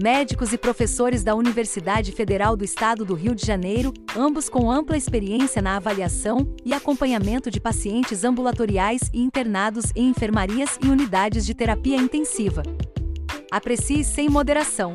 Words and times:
médicos 0.00 0.52
e 0.52 0.58
professores 0.58 1.24
da 1.24 1.34
Universidade 1.34 2.12
Federal 2.12 2.56
do 2.56 2.64
Estado 2.64 3.04
do 3.04 3.14
Rio 3.14 3.34
de 3.34 3.44
Janeiro, 3.44 3.92
ambos 4.16 4.48
com 4.48 4.70
ampla 4.70 4.96
experiência 4.96 5.60
na 5.60 5.76
avaliação 5.76 6.54
e 6.64 6.72
acompanhamento 6.72 7.50
de 7.50 7.60
pacientes 7.60 8.22
ambulatoriais 8.22 9.10
e 9.12 9.20
internados 9.20 9.86
em 9.96 10.08
enfermarias 10.08 10.78
e 10.84 10.88
unidades 10.88 11.44
de 11.44 11.52
terapia 11.52 11.96
intensiva. 11.96 12.62
Aprecie 13.50 14.04
sem 14.04 14.28
moderação. 14.28 14.92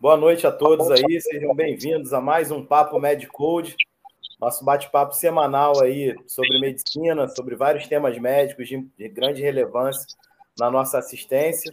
Boa 0.00 0.16
noite 0.16 0.46
a 0.48 0.50
todos 0.50 0.90
aí, 0.90 1.20
sejam 1.20 1.54
bem-vindos 1.54 2.12
a 2.12 2.20
mais 2.20 2.50
um 2.50 2.64
Papo 2.64 2.98
Medicode 2.98 3.76
nosso 4.40 4.64
bate-papo 4.64 5.14
semanal 5.14 5.82
aí 5.82 6.14
sobre 6.26 6.60
medicina, 6.60 7.28
sobre 7.28 7.56
vários 7.56 7.86
temas 7.86 8.16
médicos 8.18 8.68
de, 8.68 8.86
de 8.96 9.08
grande 9.08 9.42
relevância 9.42 10.06
na 10.58 10.70
nossa 10.70 10.98
assistência. 10.98 11.70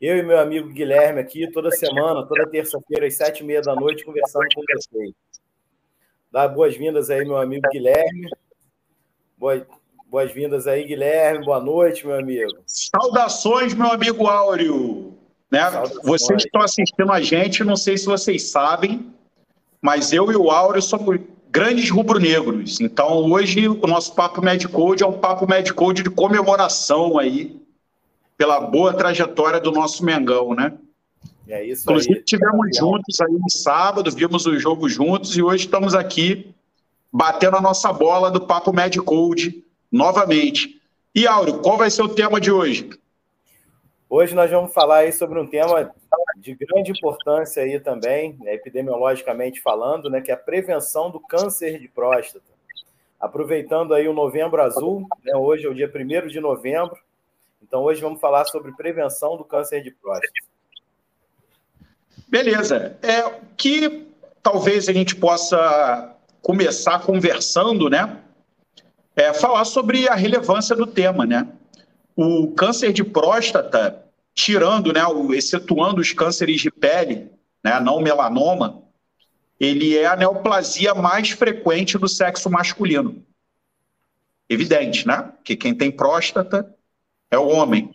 Eu 0.00 0.18
e 0.18 0.22
meu 0.22 0.38
amigo 0.38 0.68
Guilherme 0.68 1.20
aqui, 1.20 1.50
toda 1.50 1.70
semana, 1.70 2.26
toda 2.26 2.48
terça-feira, 2.48 3.06
às 3.06 3.16
sete 3.16 3.40
e 3.40 3.46
meia 3.46 3.62
da 3.62 3.74
noite, 3.74 4.04
conversando 4.04 4.46
com 4.54 4.62
vocês. 4.62 5.12
Dá 6.30 6.46
boas-vindas 6.46 7.10
aí, 7.10 7.24
meu 7.24 7.36
amigo 7.36 7.68
Guilherme. 7.70 8.28
Boas-vindas 10.06 10.66
aí, 10.66 10.84
Guilherme. 10.84 11.44
Boa 11.44 11.60
noite, 11.60 12.06
meu 12.06 12.18
amigo. 12.18 12.52
Saudações, 12.66 13.74
meu 13.74 13.88
amigo 13.88 14.26
Áureo. 14.26 15.16
Né? 15.50 15.60
Vocês 16.02 16.42
que 16.42 16.48
estão 16.48 16.62
assistindo 16.62 17.12
a 17.12 17.20
gente, 17.20 17.64
não 17.64 17.76
sei 17.76 17.96
se 17.96 18.06
vocês 18.06 18.50
sabem, 18.50 19.12
mas 19.80 20.12
eu 20.12 20.30
e 20.32 20.36
o 20.36 20.50
Áureo 20.50 20.82
somos 20.82 21.20
grandes 21.54 21.88
rubro-negros. 21.88 22.80
Então, 22.80 23.30
hoje, 23.30 23.68
o 23.68 23.86
nosso 23.86 24.12
Papo 24.12 24.42
Medicode 24.42 25.04
é 25.04 25.06
um 25.06 25.12
Papo 25.12 25.46
Medicode 25.48 26.02
de 26.02 26.10
comemoração 26.10 27.16
aí 27.16 27.56
pela 28.36 28.60
boa 28.60 28.92
trajetória 28.92 29.60
do 29.60 29.70
nosso 29.70 30.04
Mengão, 30.04 30.52
né? 30.52 30.72
É 31.46 31.64
isso 31.64 31.84
Inclusive, 31.84 32.16
aí. 32.16 32.24
tivemos 32.24 32.76
juntos 32.76 33.20
aí 33.20 33.32
no 33.32 33.48
sábado, 33.48 34.10
vimos 34.10 34.46
o 34.46 34.58
jogo 34.58 34.88
juntos 34.88 35.36
e 35.36 35.42
hoje 35.42 35.66
estamos 35.66 35.94
aqui 35.94 36.52
batendo 37.12 37.56
a 37.56 37.60
nossa 37.60 37.92
bola 37.92 38.32
do 38.32 38.40
Papo 38.40 38.72
Medicode 38.72 39.62
novamente. 39.92 40.80
E, 41.14 41.24
Áureo, 41.24 41.58
qual 41.58 41.78
vai 41.78 41.88
ser 41.88 42.02
o 42.02 42.08
tema 42.08 42.40
de 42.40 42.50
hoje? 42.50 42.90
Hoje 44.16 44.32
nós 44.32 44.48
vamos 44.48 44.72
falar 44.72 44.98
aí 44.98 45.12
sobre 45.12 45.40
um 45.40 45.46
tema 45.48 45.92
de 46.36 46.54
grande 46.54 46.92
importância 46.92 47.64
aí 47.64 47.80
também, 47.80 48.36
né, 48.38 48.54
epidemiologicamente 48.54 49.60
falando, 49.60 50.08
né, 50.08 50.20
que 50.20 50.30
é 50.30 50.34
a 50.34 50.36
prevenção 50.36 51.10
do 51.10 51.18
câncer 51.18 51.80
de 51.80 51.88
próstata. 51.88 52.46
Aproveitando 53.18 53.92
aí 53.92 54.06
o 54.06 54.12
Novembro 54.12 54.62
Azul, 54.62 55.04
né, 55.24 55.34
hoje 55.34 55.66
é 55.66 55.68
o 55.68 55.74
dia 55.74 55.90
1 55.92 56.28
de 56.28 56.38
novembro, 56.38 56.96
então 57.60 57.82
hoje 57.82 58.00
vamos 58.00 58.20
falar 58.20 58.44
sobre 58.44 58.70
prevenção 58.76 59.36
do 59.36 59.44
câncer 59.44 59.82
de 59.82 59.90
próstata. 59.90 60.32
Beleza. 62.28 62.96
É 63.02 63.40
que 63.56 64.06
talvez 64.40 64.88
a 64.88 64.92
gente 64.92 65.16
possa 65.16 66.16
começar 66.40 67.04
conversando, 67.04 67.90
né? 67.90 68.22
É 69.16 69.34
falar 69.34 69.64
sobre 69.64 70.08
a 70.08 70.14
relevância 70.14 70.76
do 70.76 70.86
tema, 70.86 71.26
né? 71.26 71.48
O 72.14 72.52
câncer 72.52 72.92
de 72.92 73.02
próstata 73.02 74.03
tirando, 74.34 74.92
né, 74.92 75.02
excetuando 75.34 76.00
os 76.00 76.12
cânceres 76.12 76.60
de 76.60 76.70
pele, 76.70 77.30
né, 77.62 77.78
não 77.80 78.00
melanoma, 78.00 78.82
ele 79.58 79.96
é 79.96 80.06
a 80.06 80.16
neoplasia 80.16 80.94
mais 80.94 81.30
frequente 81.30 81.96
do 81.96 82.08
sexo 82.08 82.50
masculino. 82.50 83.24
Evidente, 84.48 85.06
né? 85.06 85.32
Que 85.42 85.56
quem 85.56 85.74
tem 85.74 85.90
próstata 85.90 86.74
é 87.30 87.38
o 87.38 87.48
homem. 87.48 87.90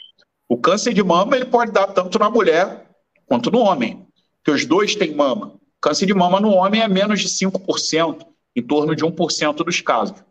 O 0.48 0.58
câncer 0.58 0.94
de 0.94 1.04
mama 1.04 1.36
ele 1.36 1.46
pode 1.46 1.72
dar 1.72 1.88
tanto 1.88 2.18
na 2.18 2.30
mulher 2.30 2.90
quanto 3.28 3.52
no 3.52 3.60
homem, 3.60 4.08
que 4.44 4.50
os 4.50 4.66
dois 4.66 4.96
têm 4.96 5.14
mama. 5.14 5.48
O 5.78 5.82
câncer 5.82 6.08
de 6.08 6.14
mama 6.14 6.40
no 6.40 6.50
homem 6.50 6.82
é 6.82 6.88
menos 6.88 7.22
de 7.22 7.28
5%, 7.28 8.26
em 8.56 8.64
torno 8.64 8.96
de 8.96 9.06
1% 9.06 9.58
dos 9.58 9.80
casos. 9.82 10.24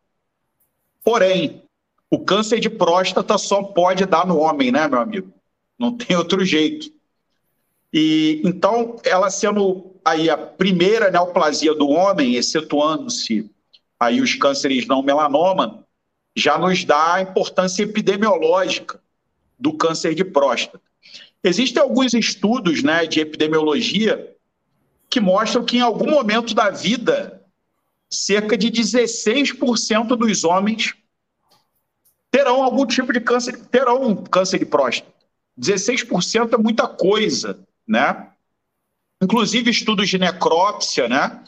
Porém, 1.04 1.62
o 2.10 2.18
câncer 2.18 2.58
de 2.58 2.68
próstata 2.68 3.38
só 3.38 3.62
pode 3.62 4.04
dar 4.04 4.26
no 4.26 4.38
homem, 4.38 4.72
né, 4.72 4.88
meu 4.88 4.98
amigo? 4.98 5.32
Não 5.78 5.96
tem 5.96 6.16
outro 6.16 6.44
jeito. 6.44 6.90
E 7.92 8.42
então, 8.44 8.96
ela 9.04 9.30
sendo 9.30 9.94
aí 10.04 10.28
a 10.28 10.36
primeira 10.36 11.10
neoplasia 11.10 11.74
do 11.74 11.88
homem, 11.88 12.34
excetuando-se 12.34 13.50
aí 13.98 14.20
os 14.20 14.34
cânceres 14.34 14.86
não 14.86 15.02
melanoma, 15.02 15.84
já 16.36 16.58
nos 16.58 16.84
dá 16.84 17.14
a 17.14 17.22
importância 17.22 17.82
epidemiológica 17.82 19.00
do 19.58 19.72
câncer 19.72 20.14
de 20.14 20.24
próstata. 20.24 20.80
Existem 21.42 21.82
alguns 21.82 22.14
estudos 22.14 22.82
né, 22.82 23.06
de 23.06 23.20
epidemiologia 23.20 24.36
que 25.10 25.20
mostram 25.20 25.64
que 25.64 25.78
em 25.78 25.80
algum 25.80 26.10
momento 26.10 26.54
da 26.54 26.70
vida, 26.70 27.42
cerca 28.10 28.56
de 28.56 28.70
16% 28.70 30.16
dos 30.16 30.44
homens 30.44 30.94
terão 32.30 32.62
algum 32.62 32.86
tipo 32.86 33.12
de 33.12 33.20
câncer, 33.20 33.58
terão 33.66 34.02
um 34.02 34.14
câncer 34.14 34.58
de 34.58 34.66
próstata. 34.66 35.17
16% 35.58 36.54
é 36.54 36.56
muita 36.56 36.86
coisa, 36.86 37.58
né? 37.86 38.30
Inclusive, 39.20 39.70
estudos 39.70 40.08
de 40.08 40.18
necrópsia, 40.18 41.08
né? 41.08 41.42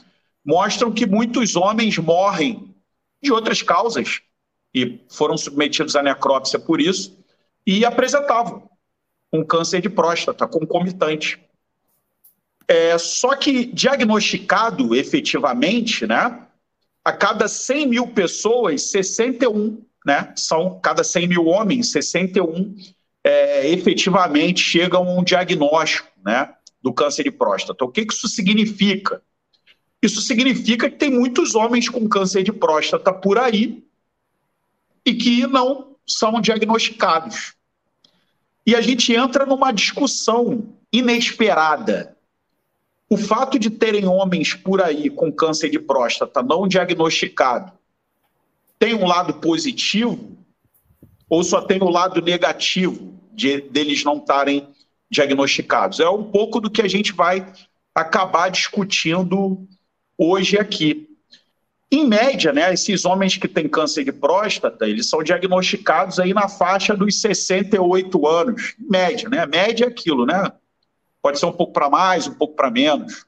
Mostram 0.44 0.90
que 0.90 1.06
muitos 1.06 1.54
homens 1.54 1.96
morrem 1.98 2.74
de 3.22 3.30
outras 3.32 3.62
causas 3.62 4.20
e 4.74 5.00
foram 5.08 5.36
submetidos 5.36 5.94
à 5.94 6.02
necrópsia 6.02 6.58
por 6.58 6.80
isso 6.80 7.16
e 7.66 7.84
apresentavam 7.84 8.68
um 9.32 9.44
câncer 9.44 9.80
de 9.80 9.88
próstata 9.88 10.46
concomitante. 10.46 11.38
É, 12.66 12.98
só 12.98 13.36
que 13.36 13.66
diagnosticado 13.66 14.94
efetivamente, 14.94 16.06
né? 16.06 16.46
A 17.04 17.12
cada 17.12 17.48
100 17.48 17.86
mil 17.86 18.08
pessoas, 18.08 18.90
61, 18.90 19.82
né? 20.04 20.32
São 20.36 20.80
cada 20.80 21.04
100 21.04 21.28
mil 21.28 21.46
homens, 21.46 21.92
61 21.92 22.74
é, 23.24 23.68
efetivamente 23.70 24.60
chegam 24.60 25.06
a 25.06 25.12
um 25.12 25.22
diagnóstico 25.22 26.08
né, 26.24 26.54
do 26.82 26.92
câncer 26.92 27.24
de 27.24 27.30
próstata. 27.30 27.84
O 27.84 27.88
que 27.88 28.06
isso 28.08 28.28
significa? 28.28 29.22
Isso 30.02 30.22
significa 30.22 30.88
que 30.88 30.96
tem 30.96 31.10
muitos 31.10 31.54
homens 31.54 31.88
com 31.88 32.08
câncer 32.08 32.42
de 32.42 32.52
próstata 32.52 33.12
por 33.12 33.38
aí 33.38 33.84
e 35.04 35.14
que 35.14 35.46
não 35.46 35.96
são 36.06 36.40
diagnosticados. 36.40 37.54
E 38.66 38.74
a 38.74 38.80
gente 38.80 39.14
entra 39.14 39.44
numa 39.44 39.72
discussão 39.72 40.74
inesperada. 40.92 42.16
O 43.08 43.16
fato 43.16 43.58
de 43.58 43.70
terem 43.70 44.06
homens 44.06 44.54
por 44.54 44.80
aí 44.80 45.10
com 45.10 45.32
câncer 45.32 45.68
de 45.68 45.78
próstata 45.78 46.42
não 46.42 46.68
diagnosticado 46.68 47.72
tem 48.78 48.94
um 48.94 49.06
lado 49.06 49.34
positivo 49.34 50.38
ou 51.28 51.44
só 51.44 51.60
tem 51.60 51.82
o 51.82 51.90
lado 51.90 52.22
negativo 52.22 53.19
de, 53.40 53.62
deles 53.62 54.04
não 54.04 54.18
estarem 54.18 54.68
diagnosticados? 55.10 55.98
É 55.98 56.08
um 56.08 56.24
pouco 56.24 56.60
do 56.60 56.70
que 56.70 56.82
a 56.82 56.88
gente 56.88 57.12
vai 57.12 57.50
acabar 57.94 58.50
discutindo 58.50 59.66
hoje 60.16 60.58
aqui. 60.58 61.08
Em 61.90 62.06
média, 62.06 62.52
né, 62.52 62.72
esses 62.72 63.04
homens 63.04 63.36
que 63.36 63.48
têm 63.48 63.68
câncer 63.68 64.04
de 64.04 64.12
próstata, 64.12 64.88
eles 64.88 65.08
são 65.08 65.24
diagnosticados 65.24 66.20
aí 66.20 66.32
na 66.32 66.48
faixa 66.48 66.94
dos 66.94 67.20
68 67.20 68.28
anos. 68.28 68.76
Em 68.78 68.88
média, 68.88 69.28
né? 69.28 69.44
Média 69.46 69.86
é 69.86 69.88
aquilo, 69.88 70.24
né? 70.24 70.52
Pode 71.20 71.38
ser 71.38 71.46
um 71.46 71.52
pouco 71.52 71.72
para 71.72 71.90
mais, 71.90 72.28
um 72.28 72.34
pouco 72.34 72.54
para 72.54 72.70
menos. 72.70 73.26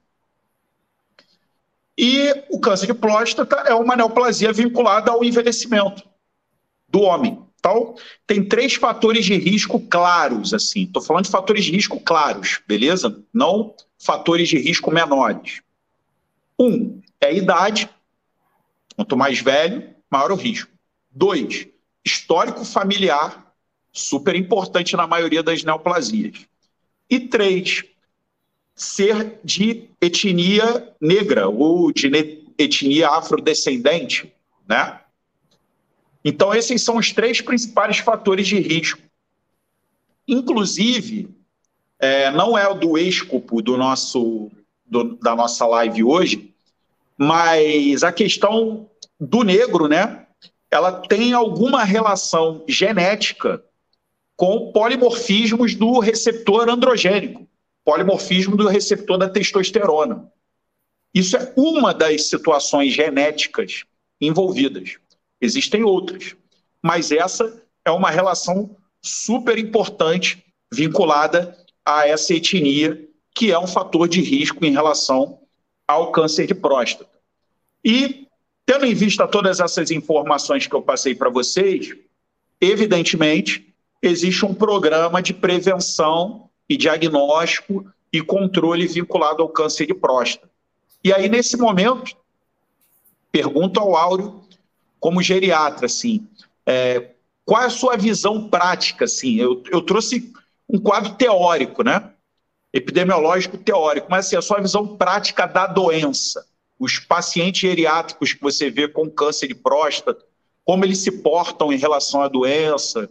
E 1.98 2.44
o 2.50 2.60
câncer 2.60 2.86
de 2.86 2.94
próstata 2.94 3.56
é 3.66 3.74
uma 3.74 3.96
neoplasia 3.96 4.52
vinculada 4.52 5.10
ao 5.10 5.24
envelhecimento 5.24 6.04
do 6.88 7.00
homem. 7.00 7.41
Então, 7.64 7.94
tem 8.26 8.44
três 8.44 8.74
fatores 8.74 9.24
de 9.24 9.36
risco 9.36 9.78
claros, 9.78 10.52
assim. 10.52 10.82
Estou 10.82 11.00
falando 11.00 11.26
de 11.26 11.30
fatores 11.30 11.64
de 11.64 11.70
risco 11.70 12.00
claros, 12.00 12.60
beleza? 12.66 13.22
Não 13.32 13.72
fatores 13.96 14.48
de 14.48 14.58
risco 14.58 14.90
menores. 14.90 15.62
Um 16.58 17.00
é 17.20 17.26
a 17.26 17.32
idade. 17.32 17.88
Quanto 18.96 19.16
mais 19.16 19.38
velho, 19.38 19.94
maior 20.10 20.32
o 20.32 20.34
risco. 20.34 20.72
Dois, 21.08 21.68
histórico 22.04 22.64
familiar. 22.64 23.54
super 23.92 24.34
importante 24.34 24.96
na 24.96 25.06
maioria 25.06 25.42
das 25.42 25.62
neoplasias. 25.62 26.46
E 27.08 27.20
três, 27.20 27.84
ser 28.74 29.38
de 29.44 29.88
etnia 30.00 30.94
negra 31.00 31.46
ou 31.46 31.92
de 31.92 32.10
etnia 32.58 33.10
afrodescendente, 33.10 34.32
né? 34.66 34.98
Então, 36.24 36.54
esses 36.54 36.82
são 36.82 36.96
os 36.96 37.12
três 37.12 37.40
principais 37.40 37.98
fatores 37.98 38.46
de 38.46 38.58
risco. 38.58 39.00
Inclusive, 40.26 41.28
é, 41.98 42.30
não 42.30 42.56
é 42.56 42.68
o 42.68 42.74
do 42.74 42.96
escopo 42.96 43.60
do 43.60 43.76
nosso, 43.76 44.50
do, 44.84 45.16
da 45.16 45.34
nossa 45.34 45.66
live 45.66 46.04
hoje, 46.04 46.54
mas 47.16 48.02
a 48.02 48.12
questão 48.12 48.88
do 49.20 49.42
negro, 49.42 49.88
né? 49.88 50.26
Ela 50.70 50.92
tem 50.92 51.32
alguma 51.32 51.84
relação 51.84 52.64
genética 52.66 53.62
com 54.36 54.72
polimorfismos 54.72 55.74
do 55.74 55.98
receptor 55.98 56.68
androgênico, 56.68 57.46
polimorfismo 57.84 58.56
do 58.56 58.66
receptor 58.66 59.18
da 59.18 59.28
testosterona. 59.28 60.32
Isso 61.14 61.36
é 61.36 61.52
uma 61.56 61.92
das 61.92 62.28
situações 62.28 62.94
genéticas 62.94 63.84
envolvidas. 64.20 64.96
Existem 65.42 65.82
outras, 65.82 66.36
mas 66.80 67.10
essa 67.10 67.60
é 67.84 67.90
uma 67.90 68.10
relação 68.10 68.76
super 69.02 69.58
importante 69.58 70.44
vinculada 70.72 71.58
a 71.84 72.06
essa 72.06 72.32
etnia, 72.32 73.08
que 73.34 73.50
é 73.50 73.58
um 73.58 73.66
fator 73.66 74.08
de 74.08 74.20
risco 74.22 74.64
em 74.64 74.70
relação 74.70 75.40
ao 75.86 76.12
câncer 76.12 76.46
de 76.46 76.54
próstata. 76.54 77.10
E, 77.84 78.28
tendo 78.64 78.86
em 78.86 78.94
vista 78.94 79.26
todas 79.26 79.58
essas 79.58 79.90
informações 79.90 80.68
que 80.68 80.74
eu 80.76 80.80
passei 80.80 81.12
para 81.12 81.28
vocês, 81.28 81.92
evidentemente, 82.60 83.74
existe 84.00 84.46
um 84.46 84.54
programa 84.54 85.20
de 85.20 85.34
prevenção 85.34 86.48
e 86.68 86.76
diagnóstico 86.76 87.84
e 88.12 88.22
controle 88.22 88.86
vinculado 88.86 89.42
ao 89.42 89.48
câncer 89.48 89.86
de 89.86 89.94
próstata. 89.94 90.48
E 91.02 91.12
aí, 91.12 91.28
nesse 91.28 91.56
momento, 91.56 92.16
pergunto 93.32 93.80
ao 93.80 93.96
Áureo 93.96 94.41
como 95.02 95.20
geriatra, 95.20 95.86
assim, 95.86 96.24
é, 96.64 97.10
qual 97.44 97.60
é 97.60 97.66
a 97.66 97.70
sua 97.70 97.96
visão 97.96 98.48
prática, 98.48 99.06
assim? 99.06 99.34
Eu, 99.34 99.60
eu 99.72 99.82
trouxe 99.82 100.32
um 100.68 100.78
quadro 100.78 101.14
teórico, 101.14 101.82
né? 101.82 102.12
Epidemiológico 102.72 103.58
teórico, 103.58 104.06
mas 104.08 104.26
assim, 104.26 104.36
a 104.36 104.42
sua 104.42 104.60
visão 104.60 104.96
prática 104.96 105.44
da 105.44 105.66
doença. 105.66 106.46
Os 106.78 107.00
pacientes 107.00 107.62
geriátricos 107.62 108.32
que 108.32 108.40
você 108.40 108.70
vê 108.70 108.86
com 108.86 109.10
câncer 109.10 109.48
de 109.48 109.56
próstata, 109.56 110.24
como 110.64 110.84
eles 110.84 110.98
se 110.98 111.10
portam 111.10 111.72
em 111.72 111.76
relação 111.76 112.22
à 112.22 112.28
doença. 112.28 113.10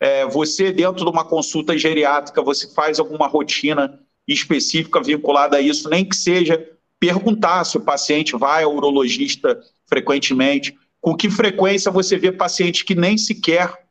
É, 0.00 0.26
você, 0.26 0.72
dentro 0.72 1.04
de 1.04 1.10
uma 1.10 1.24
consulta 1.24 1.78
geriátrica, 1.78 2.42
você 2.42 2.66
faz 2.74 2.98
alguma 2.98 3.28
rotina 3.28 4.00
específica 4.26 5.00
vinculada 5.00 5.58
a 5.58 5.60
isso, 5.60 5.88
nem 5.88 6.04
que 6.04 6.16
seja 6.16 6.68
perguntar 6.98 7.62
se 7.62 7.76
o 7.76 7.80
paciente 7.80 8.36
vai 8.36 8.64
ao 8.64 8.74
urologista 8.74 9.62
frequentemente 9.86 10.76
com 11.00 11.16
que 11.16 11.30
frequência 11.30 11.90
você 11.90 12.16
vê 12.16 12.32
pacientes 12.32 12.82
que 12.82 12.94
nem 12.94 13.16
sequer 13.16 13.86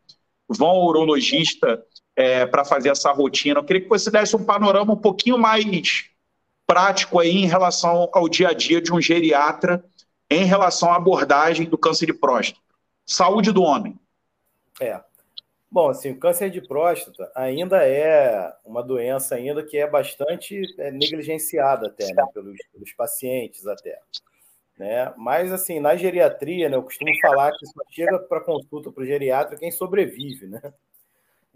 vão 0.48 0.68
ao 0.68 0.86
urologista 0.86 1.84
é, 2.16 2.46
para 2.46 2.66
fazer 2.66 2.90
essa 2.90 3.12
rotina? 3.12 3.60
Eu 3.60 3.64
queria 3.64 3.82
que 3.82 3.90
você 3.90 4.12
desse 4.12 4.36
um 4.36 4.44
panorama 4.44 4.94
um 4.94 4.98
pouquinho 4.98 5.38
mais 5.38 6.10
prático 6.66 7.20
aí 7.20 7.38
em 7.38 7.46
relação 7.46 8.10
ao 8.12 8.28
dia 8.28 8.50
a 8.50 8.54
dia 8.54 8.82
de 8.82 8.94
um 8.94 9.02
geriatra 9.02 9.84
em 10.30 10.44
relação 10.44 10.92
à 10.92 10.98
abordagem 10.98 11.68
do 11.68 11.78
câncer 11.78 12.06
de 12.06 12.14
próstata. 12.14 12.60
Saúde 13.06 13.54
do 13.54 13.64
homem. 13.64 13.98
É. 14.82 15.00
Bom, 15.72 15.90
assim, 15.90 16.12
o 16.12 16.20
câncer 16.20 16.50
de 16.50 16.62
próstata 16.62 17.30
ainda 17.36 17.86
é 17.86 18.54
uma 18.66 18.82
doença 18.82 19.36
ainda 19.36 19.64
que 19.64 19.78
é 19.78 19.88
bastante 19.90 20.62
é, 20.78 20.92
negligenciada 20.92 21.88
até, 21.88 22.14
né, 22.14 22.24
pelos, 22.34 22.58
pelos 22.72 22.92
pacientes 22.94 23.66
até. 23.66 24.00
Né? 24.78 25.12
Mas, 25.18 25.52
assim, 25.52 25.80
na 25.80 25.96
geriatria, 25.96 26.70
né, 26.70 26.78
eu 26.78 26.84
costumo 26.84 27.12
falar 27.20 27.52
que 27.52 27.66
só 27.66 27.82
chega 27.90 28.20
para 28.20 28.42
consulta 28.42 28.92
para 28.92 29.02
o 29.02 29.06
geriatra 29.06 29.58
quem 29.58 29.72
sobrevive, 29.72 30.46
né? 30.48 30.62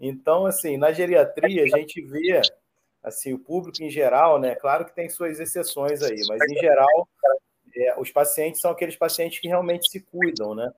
Então, 0.00 0.44
assim, 0.44 0.76
na 0.76 0.90
geriatria, 0.90 1.62
a 1.62 1.78
gente 1.78 2.02
vê, 2.02 2.40
assim, 3.00 3.32
o 3.32 3.38
público 3.38 3.80
em 3.80 3.88
geral, 3.88 4.40
né? 4.40 4.56
Claro 4.56 4.84
que 4.84 4.92
tem 4.92 5.08
suas 5.08 5.38
exceções 5.38 6.02
aí, 6.02 6.20
mas, 6.28 6.40
em 6.50 6.58
geral, 6.58 7.08
é, 7.76 8.00
os 8.00 8.10
pacientes 8.10 8.60
são 8.60 8.72
aqueles 8.72 8.96
pacientes 8.96 9.38
que 9.38 9.46
realmente 9.46 9.88
se 9.88 10.00
cuidam, 10.00 10.56
né? 10.56 10.72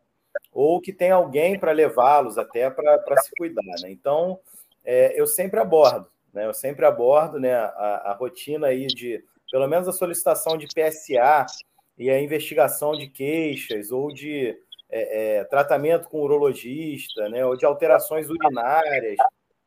Ou 0.53 0.81
que 0.83 0.93
tem 0.93 1.11
alguém 1.11 1.59
para 1.59 1.73
levá-los 1.73 2.37
até 2.37 2.69
para 2.69 3.17
se 3.23 3.31
cuidar, 3.39 3.63
né? 3.81 3.91
Então, 3.91 4.39
é, 4.85 5.19
eu 5.19 5.27
sempre 5.27 5.59
abordo, 5.59 6.07
né? 6.31 6.45
Eu 6.45 6.53
sempre 6.53 6.85
abordo, 6.85 7.41
né, 7.41 7.55
a, 7.55 8.11
a 8.11 8.13
rotina 8.13 8.67
aí 8.67 8.87
de, 8.87 9.25
pelo 9.51 9.67
menos 9.67 9.89
a 9.89 9.93
solicitação 9.93 10.59
de 10.59 10.67
PSA, 10.67 11.47
e 11.97 12.11
a 12.11 12.21
investigação 12.21 12.93
de 12.93 13.09
queixas 13.09 13.91
ou 13.91 14.13
de 14.13 14.57
é, 14.91 15.39
é, 15.39 15.45
tratamento 15.45 16.09
com 16.09 16.21
urologista, 16.21 17.29
né, 17.29 17.45
ou 17.45 17.57
de 17.57 17.65
alterações 17.65 18.29
urinárias. 18.29 19.17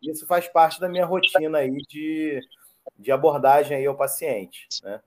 Isso 0.01 0.25
faz 0.27 0.47
parte 0.47 0.79
da 0.79 0.87
minha 0.87 1.05
rotina 1.05 1.59
aí 1.59 1.75
de, 1.89 2.39
de 2.97 3.11
abordagem 3.11 3.77
aí 3.77 3.85
ao 3.85 3.97
paciente. 3.97 4.67
Né? 4.83 5.01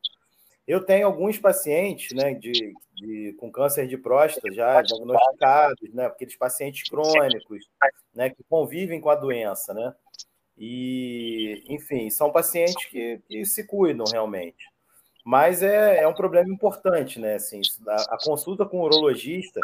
Eu 0.67 0.84
tenho 0.84 1.06
alguns 1.06 1.38
pacientes 1.38 2.12
né, 2.14 2.34
de, 2.34 2.52
de, 2.94 3.34
com 3.38 3.50
câncer 3.50 3.87
de 3.87 3.96
próstata 3.96 4.52
já 4.52 4.82
diagnosticados, 4.82 5.93
né, 5.94 6.06
aqueles 6.06 6.37
pacientes 6.37 6.88
crônicos 6.88 7.69
né, 8.14 8.31
que 8.31 8.43
convivem 8.49 9.00
com 9.00 9.11
a 9.11 9.14
doença. 9.14 9.73
Né? 9.73 9.94
E, 10.58 11.64
enfim, 11.69 12.11
são 12.11 12.31
pacientes 12.31 12.84
que, 12.87 13.20
que 13.26 13.44
se 13.44 13.66
cuidam 13.66 14.05
realmente. 14.11 14.69
Mas 15.25 15.62
é, 15.62 16.02
é 16.02 16.08
um 16.08 16.14
problema 16.14 16.52
importante, 16.52 17.20
né? 17.20 17.34
Assim, 17.34 17.61
a, 17.87 18.14
a 18.14 18.19
consulta 18.25 18.64
com 18.64 18.78
o 18.78 18.84
urologista, 18.84 19.61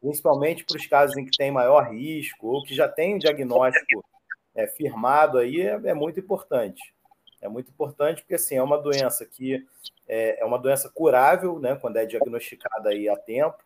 principalmente 0.00 0.64
para 0.64 0.76
os 0.76 0.86
casos 0.86 1.16
em 1.16 1.24
que 1.24 1.36
tem 1.36 1.50
maior 1.50 1.90
risco 1.92 2.48
ou 2.48 2.62
que 2.62 2.74
já 2.74 2.88
tem 2.88 3.14
um 3.14 3.18
diagnóstico 3.18 4.04
é, 4.54 4.66
firmado 4.66 5.38
aí, 5.38 5.60
é, 5.60 5.80
é, 5.84 5.94
muito 5.94 6.18
importante. 6.18 6.82
É 7.40 7.48
muito 7.48 7.70
importante 7.70 8.22
porque 8.22 8.34
assim, 8.34 8.56
é 8.56 8.62
uma 8.62 8.78
doença 8.78 9.24
que 9.24 9.64
é, 10.08 10.40
é 10.40 10.44
uma 10.44 10.58
doença 10.58 10.90
curável, 10.92 11.60
né? 11.60 11.76
Quando 11.76 11.96
é 11.98 12.06
diagnosticada 12.06 12.90
aí 12.90 13.08
a 13.08 13.16
tempo. 13.16 13.58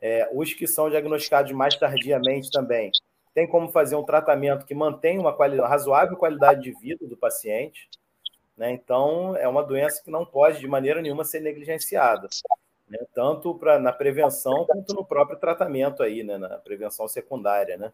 É, 0.00 0.28
os 0.32 0.52
que 0.52 0.66
são 0.66 0.90
diagnosticados 0.90 1.52
mais 1.52 1.76
tardiamente 1.76 2.50
também 2.50 2.90
tem 3.34 3.46
como 3.46 3.70
fazer 3.70 3.96
um 3.96 4.04
tratamento 4.04 4.66
que 4.66 4.74
mantém 4.74 5.18
uma 5.18 5.32
qualidade, 5.32 5.68
razoável 5.68 6.16
qualidade 6.16 6.62
de 6.62 6.72
vida 6.72 7.06
do 7.06 7.16
paciente. 7.16 7.88
Né? 8.62 8.70
Então, 8.70 9.36
é 9.36 9.48
uma 9.48 9.64
doença 9.64 10.00
que 10.00 10.08
não 10.08 10.24
pode, 10.24 10.60
de 10.60 10.68
maneira 10.68 11.02
nenhuma, 11.02 11.24
ser 11.24 11.40
negligenciada, 11.40 12.28
né? 12.88 13.00
tanto 13.12 13.56
pra, 13.56 13.76
na 13.80 13.90
prevenção 13.90 14.64
quanto 14.66 14.94
no 14.94 15.04
próprio 15.04 15.36
tratamento, 15.36 16.00
aí, 16.00 16.22
né? 16.22 16.38
na 16.38 16.50
prevenção 16.50 17.08
secundária. 17.08 17.76
Né? 17.76 17.92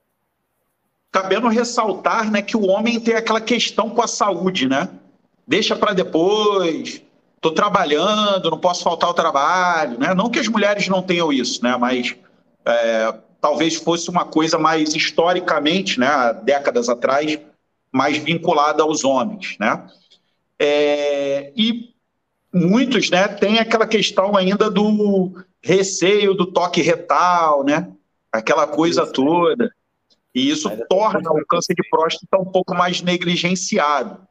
Cabendo 1.10 1.48
ressaltar 1.48 2.30
né, 2.30 2.42
que 2.42 2.54
o 2.54 2.66
homem 2.66 3.00
tem 3.00 3.14
aquela 3.14 3.40
questão 3.40 3.88
com 3.88 4.02
a 4.02 4.06
saúde, 4.06 4.68
né? 4.68 4.90
Deixa 5.46 5.74
para 5.74 5.94
depois, 5.94 7.02
estou 7.36 7.52
trabalhando, 7.52 8.50
não 8.50 8.60
posso 8.60 8.84
faltar 8.84 9.08
ao 9.08 9.14
trabalho, 9.14 9.98
né? 9.98 10.12
Não 10.12 10.28
que 10.28 10.38
as 10.38 10.48
mulheres 10.48 10.86
não 10.86 11.02
tenham 11.02 11.32
isso, 11.32 11.64
né? 11.64 11.78
Mas 11.78 12.14
é, 12.66 13.14
talvez 13.40 13.76
fosse 13.76 14.10
uma 14.10 14.26
coisa 14.26 14.58
mais 14.58 14.94
historicamente, 14.94 15.98
né? 15.98 16.08
Há 16.08 16.32
décadas 16.32 16.90
atrás, 16.90 17.38
mais 17.90 18.18
vinculada 18.18 18.82
aos 18.82 19.02
homens, 19.02 19.56
né? 19.58 19.88
É, 20.58 21.52
e 21.56 21.94
muitos 22.52 23.10
né, 23.10 23.28
têm 23.28 23.58
aquela 23.58 23.86
questão 23.86 24.36
ainda 24.36 24.70
do 24.70 25.32
receio 25.62 26.34
do 26.34 26.46
toque 26.46 26.82
retal, 26.82 27.64
né? 27.64 27.92
aquela 28.32 28.66
coisa 28.66 29.02
isso, 29.02 29.12
toda. 29.12 29.70
E 30.34 30.50
isso 30.50 30.70
torna 30.88 31.30
o 31.30 31.44
câncer 31.46 31.74
de 31.74 31.88
próstata 31.88 32.38
um 32.38 32.44
pouco 32.44 32.74
mais 32.74 33.02
negligenciado. 33.02 34.26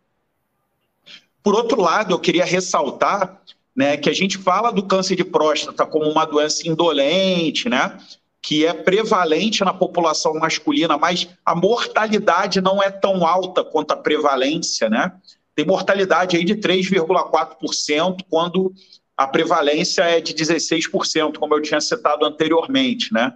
Por 1.43 1.55
outro 1.55 1.81
lado, 1.81 2.13
eu 2.13 2.19
queria 2.19 2.45
ressaltar 2.45 3.41
né, 3.75 3.95
que 3.97 4.09
a 4.09 4.13
gente 4.13 4.37
fala 4.37 4.71
do 4.71 4.83
câncer 4.83 5.15
de 5.15 5.23
próstata 5.23 5.85
como 5.85 6.09
uma 6.09 6.25
doença 6.25 6.67
indolente, 6.67 7.69
né, 7.69 7.97
que 8.41 8.65
é 8.65 8.73
prevalente 8.73 9.63
na 9.63 9.73
população 9.73 10.33
masculina, 10.35 10.97
mas 10.97 11.27
a 11.45 11.55
mortalidade 11.55 12.61
não 12.61 12.81
é 12.81 12.89
tão 12.89 13.25
alta 13.25 13.63
quanto 13.63 13.91
a 13.91 13.97
prevalência, 13.97 14.89
né? 14.89 15.11
Tem 15.57 15.65
mortalidade 15.65 16.37
aí 16.37 16.45
de 16.45 16.55
3,4%, 16.55 18.17
quando 18.29 18.71
a 19.17 19.25
prevalência 19.25 20.03
é 20.03 20.21
de 20.21 20.31
16%, 20.35 21.39
como 21.39 21.55
eu 21.55 21.61
tinha 21.63 21.81
citado 21.81 22.23
anteriormente, 22.23 23.11
né? 23.11 23.33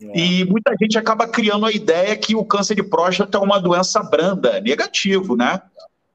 É. 0.00 0.16
E 0.16 0.44
muita 0.44 0.72
gente 0.80 0.96
acaba 0.96 1.26
criando 1.26 1.66
a 1.66 1.72
ideia 1.72 2.16
que 2.16 2.36
o 2.36 2.44
câncer 2.44 2.76
de 2.76 2.84
próstata 2.84 3.38
é 3.38 3.40
uma 3.40 3.58
doença 3.58 4.00
branda, 4.04 4.60
negativo, 4.60 5.36
né? 5.36 5.60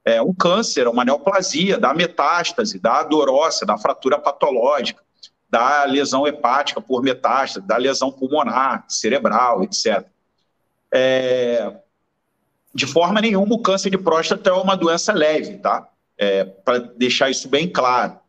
É 0.05 0.21
um 0.21 0.33
câncer, 0.33 0.87
uma 0.87 1.03
neoplasia, 1.03 1.77
dá 1.77 1.93
metástase, 1.93 2.79
dá 2.79 3.03
dorócia, 3.03 3.67
dá 3.67 3.77
fratura 3.77 4.17
patológica, 4.17 5.03
dá 5.49 5.83
lesão 5.83 6.25
hepática 6.25 6.79
por 6.79 7.03
metástase, 7.03 7.67
dá 7.67 7.75
lesão 7.75 8.13
pulmonar, 8.13 8.85
cerebral, 8.87 9.61
etc. 9.61 10.05
É, 10.89 11.69
de 12.73 12.85
forma 12.85 13.21
nenhuma 13.21 13.55
o 13.55 13.61
câncer 13.61 13.89
de 13.89 13.97
próstata 13.97 14.49
é 14.49 14.53
uma 14.53 14.75
doença 14.75 15.13
leve, 15.13 15.57
tá? 15.57 15.87
É, 16.17 16.43
Para 16.43 16.79
deixar 16.79 17.29
isso 17.29 17.47
bem 17.47 17.67
claro. 17.67 18.19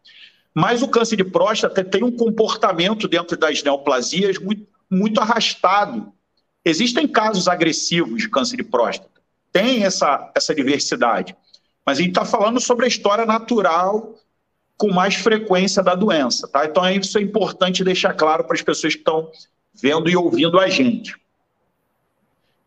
Mas 0.55 0.83
o 0.83 0.89
câncer 0.89 1.17
de 1.17 1.25
próstata 1.25 1.85
tem 1.85 2.03
um 2.03 2.11
comportamento 2.11 3.07
dentro 3.07 3.37
das 3.37 3.63
neoplasias 3.63 4.39
muito, 4.39 4.67
muito 4.91 5.21
arrastado. 5.21 6.13
Existem 6.65 7.07
casos 7.07 7.49
agressivos 7.49 8.23
de 8.23 8.29
câncer 8.29 8.57
de 8.57 8.65
próstata, 8.65 9.21
tem 9.53 9.85
essa, 9.85 10.31
essa 10.35 10.55
diversidade. 10.55 11.37
Mas 11.85 11.99
a 11.99 12.03
gente 12.03 12.11
está 12.11 12.25
falando 12.25 12.61
sobre 12.61 12.85
a 12.85 12.89
história 12.89 13.25
natural 13.25 14.15
com 14.77 14.93
mais 14.93 15.15
frequência 15.15 15.83
da 15.83 15.95
doença, 15.95 16.49
tá? 16.49 16.65
Então 16.65 16.89
isso 16.91 17.19
é 17.19 17.23
importante 17.23 17.85
deixar 17.85 18.15
claro 18.15 18.45
para 18.45 18.55
as 18.55 18.63
pessoas 18.63 18.95
que 18.95 19.01
estão 19.01 19.31
vendo 19.75 20.09
e 20.09 20.17
ouvindo 20.17 20.59
a 20.59 20.69
gente. 20.69 21.15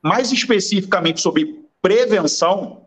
Mais 0.01 0.32
especificamente 0.32 1.22
sobre 1.22 1.62
prevenção, 1.84 2.86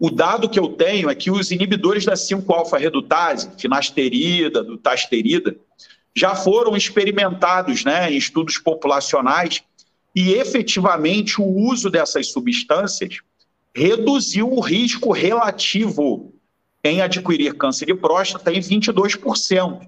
o 0.00 0.10
dado 0.10 0.48
que 0.48 0.58
eu 0.58 0.68
tenho 0.68 1.10
é 1.10 1.14
que 1.14 1.30
os 1.30 1.50
inibidores 1.50 2.06
da 2.06 2.14
5-alfa-redutase, 2.14 3.50
finasterida, 3.58 4.64
dutasterida, 4.64 5.54
já 6.14 6.34
foram 6.34 6.74
experimentados 6.74 7.84
né, 7.84 8.10
em 8.10 8.16
estudos 8.16 8.56
populacionais 8.56 9.62
e 10.14 10.32
efetivamente 10.32 11.40
o 11.42 11.44
uso 11.44 11.90
dessas 11.90 12.32
substâncias 12.32 13.20
reduziu 13.74 14.50
o 14.50 14.60
risco 14.60 15.12
relativo 15.12 16.32
em 16.82 17.02
adquirir 17.02 17.54
câncer 17.54 17.84
de 17.84 17.94
próstata 17.94 18.50
em 18.50 18.60
22%. 18.60 19.86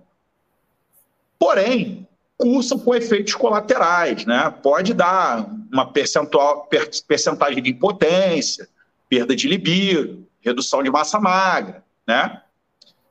Porém, 1.38 2.07
cursam 2.38 2.78
com 2.78 2.94
efeitos 2.94 3.34
colaterais, 3.34 4.24
né? 4.24 4.48
Pode 4.62 4.94
dar 4.94 5.50
uma 5.72 5.92
percentual, 5.92 6.68
percentagem 7.06 7.62
de 7.62 7.70
impotência, 7.70 8.68
perda 9.08 9.34
de 9.34 9.48
libido, 9.48 10.24
redução 10.40 10.82
de 10.82 10.90
massa 10.90 11.18
magra, 11.18 11.84
né? 12.06 12.40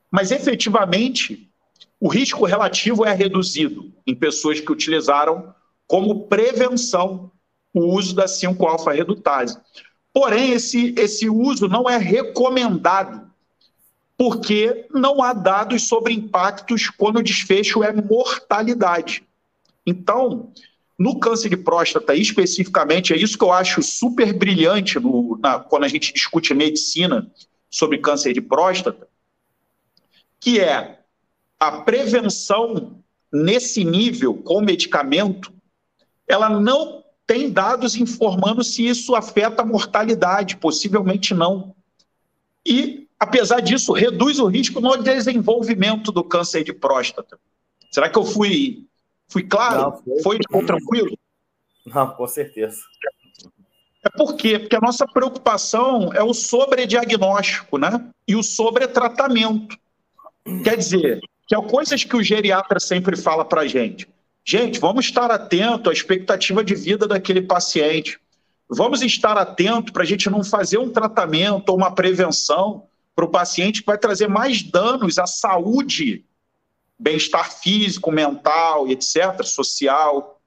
Mas 0.09 0.31
efetivamente, 0.31 1.51
o 1.99 2.07
risco 2.07 2.45
relativo 2.45 3.05
é 3.05 3.13
reduzido 3.13 3.91
em 4.05 4.15
pessoas 4.15 4.61
que 4.61 4.71
utilizaram 4.71 5.53
como 5.85 6.27
prevenção 6.27 7.29
o 7.73 7.93
uso 7.93 8.15
da 8.15 8.25
5-alfa-redutase. 8.25 9.59
Porém, 10.13 10.51
esse, 10.51 10.95
esse 10.97 11.29
uso 11.29 11.67
não 11.67 11.87
é 11.87 11.97
recomendado, 11.97 13.26
porque 14.17 14.87
não 14.91 15.21
há 15.21 15.31
dados 15.31 15.87
sobre 15.87 16.13
impactos 16.13 16.89
quando 16.89 17.17
o 17.17 17.23
desfecho 17.23 17.83
é 17.83 17.93
mortalidade. 17.93 19.23
Então, 19.85 20.51
no 20.97 21.19
câncer 21.19 21.49
de 21.49 21.57
próstata, 21.57 22.15
especificamente, 22.15 23.13
é 23.13 23.17
isso 23.17 23.37
que 23.37 23.43
eu 23.43 23.51
acho 23.51 23.83
super 23.83 24.33
brilhante 24.33 24.99
no, 24.99 25.37
na, 25.41 25.59
quando 25.59 25.83
a 25.83 25.87
gente 25.87 26.11
discute 26.11 26.53
medicina 26.53 27.31
sobre 27.69 27.99
câncer 27.99 28.33
de 28.33 28.41
próstata, 28.41 29.07
que 30.39 30.59
é 30.59 30.99
a 31.59 31.71
prevenção 31.81 33.03
nesse 33.31 33.83
nível 33.83 34.33
com 34.33 34.61
medicamento, 34.61 35.53
ela 36.27 36.49
não 36.49 37.03
tem 37.25 37.51
dados 37.51 37.95
informando 37.95 38.63
se 38.63 38.87
isso 38.87 39.13
afeta 39.13 39.61
a 39.61 39.65
mortalidade, 39.65 40.57
possivelmente 40.57 41.33
não. 41.33 41.75
E, 42.65 43.06
apesar 43.19 43.61
disso, 43.61 43.93
reduz 43.93 44.39
o 44.39 44.47
risco 44.47 44.79
no 44.79 44.97
desenvolvimento 44.97 46.11
do 46.11 46.23
câncer 46.23 46.63
de 46.63 46.73
próstata. 46.73 47.39
Será 47.91 48.09
que 48.09 48.17
eu 48.17 48.25
fui 48.25 48.87
Fui 49.29 49.43
claro? 49.43 49.81
Não, 50.05 50.21
foi, 50.23 50.39
foi 50.49 50.65
tranquilo? 50.65 51.17
Não, 51.85 52.09
com 52.11 52.27
certeza. 52.27 52.77
É 54.03 54.09
por 54.09 54.35
quê? 54.35 54.57
Porque 54.57 54.75
a 54.75 54.81
nossa 54.81 55.05
preocupação 55.05 56.13
é 56.13 56.23
o 56.23 56.33
sobrediagnóstico, 56.33 57.77
né? 57.77 58.09
E 58.27 58.35
o 58.35 58.43
sobretratamento. 58.43 59.77
Quer 60.63 60.77
dizer, 60.77 61.19
que 61.45 61.55
é 61.55 61.61
coisas 61.61 62.03
que 62.03 62.15
o 62.15 62.23
geriatra 62.23 62.79
sempre 62.79 63.17
fala 63.17 63.43
para 63.43 63.67
gente. 63.67 64.07
Gente, 64.45 64.79
vamos 64.79 65.05
estar 65.05 65.29
atento 65.29 65.89
à 65.89 65.93
expectativa 65.93 66.63
de 66.63 66.73
vida 66.73 67.05
daquele 67.05 67.41
paciente. 67.41 68.17
Vamos 68.69 69.01
estar 69.01 69.37
atento 69.37 69.91
para 69.91 70.03
a 70.03 70.05
gente 70.05 70.29
não 70.29 70.43
fazer 70.43 70.77
um 70.77 70.89
tratamento 70.89 71.69
ou 71.69 71.77
uma 71.77 71.93
prevenção 71.93 72.85
para 73.17 73.25
o 73.25 73.29
paciente 73.29 73.79
que 73.79 73.87
vai 73.87 73.97
trazer 73.97 74.27
mais 74.27 74.61
danos 74.61 75.17
à 75.17 75.25
saúde 75.25 76.23
bem-estar 76.99 77.51
físico, 77.51 78.11
mental, 78.11 78.87
etc., 78.87 79.43
social, 79.43 80.39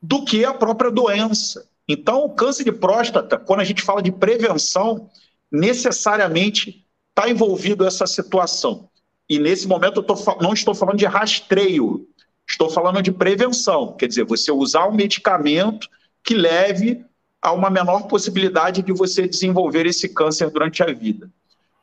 do 0.00 0.22
que 0.22 0.44
a 0.44 0.52
própria 0.52 0.90
doença. 0.90 1.66
Então, 1.88 2.24
o 2.24 2.34
câncer 2.34 2.64
de 2.64 2.72
próstata, 2.72 3.38
quando 3.38 3.60
a 3.60 3.64
gente 3.64 3.80
fala 3.80 4.02
de 4.02 4.12
prevenção, 4.12 5.08
necessariamente 5.50 6.86
está 7.08 7.30
envolvido 7.30 7.86
essa 7.86 8.06
situação. 8.06 8.90
E 9.26 9.38
nesse 9.38 9.66
momento 9.66 10.00
eu 10.00 10.02
tô, 10.02 10.14
não 10.42 10.52
estou 10.52 10.74
falando 10.74 10.98
de 10.98 11.06
rastreio, 11.06 12.06
estou 12.46 12.68
falando 12.68 13.00
de 13.00 13.10
prevenção, 13.10 13.94
quer 13.94 14.08
dizer, 14.08 14.24
você 14.24 14.52
usar 14.52 14.88
um 14.88 14.94
medicamento 14.94 15.88
que 16.22 16.34
leve 16.34 17.02
a 17.40 17.50
uma 17.50 17.70
menor 17.70 18.08
possibilidade 18.08 18.82
de 18.82 18.92
você 18.92 19.26
desenvolver 19.26 19.86
esse 19.86 20.10
câncer 20.10 20.50
durante 20.50 20.82
a 20.82 20.92
vida. 20.92 21.30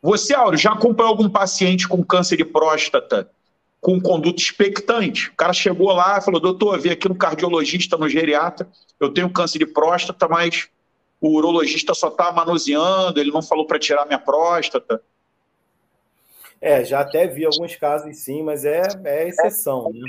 Você, 0.02 0.34
Auro, 0.34 0.58
já 0.58 0.72
acompanhou 0.72 1.12
algum 1.12 1.30
paciente 1.30 1.88
com 1.88 2.04
câncer 2.04 2.38
de 2.38 2.46
próstata 2.46 3.30
com 3.82 4.00
conduta 4.00 4.42
expectante. 4.42 5.30
O 5.30 5.36
cara 5.36 5.54
chegou 5.54 5.92
lá 5.92 6.18
e 6.18 6.22
falou: 6.22 6.40
doutor, 6.40 6.80
vim 6.80 6.90
aqui 6.90 7.08
no 7.08 7.16
cardiologista, 7.16 7.98
no 7.98 8.10
geriatra, 8.10 8.68
eu 9.00 9.14
tenho 9.14 9.32
câncer 9.32 9.60
de 9.60 9.66
próstata, 9.66 10.28
mas 10.28 10.70
o 11.22 11.36
urologista 11.36 11.94
só 11.94 12.08
está 12.08 12.32
manuseando, 12.32 13.20
ele 13.20 13.32
não 13.32 13.42
falou 13.42 13.66
para 13.66 13.80
tirar 13.80 14.06
minha 14.06 14.20
próstata. 14.20 15.02
É, 16.62 16.84
já 16.84 17.00
até 17.00 17.26
vi 17.26 17.46
alguns 17.46 17.76
casos 17.78 18.18
sim, 18.18 18.44
mas 18.44 18.66
é, 18.66 18.84
é 19.06 19.28
exceção, 19.28 19.92
né? 19.94 20.08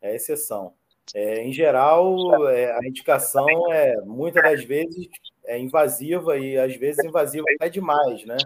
É 0.00 0.14
exceção. 0.14 0.72
É, 1.14 1.42
em 1.42 1.52
geral, 1.52 2.48
é, 2.48 2.72
a 2.72 2.86
indicação 2.86 3.46
é 3.72 3.96
muitas 4.04 4.42
das 4.42 4.64
vezes 4.64 5.08
é 5.44 5.58
invasiva 5.58 6.36
e 6.36 6.56
às 6.58 6.74
vezes 6.76 7.04
invasiva 7.04 7.44
é 7.60 7.68
demais, 7.68 8.24
né? 8.24 8.36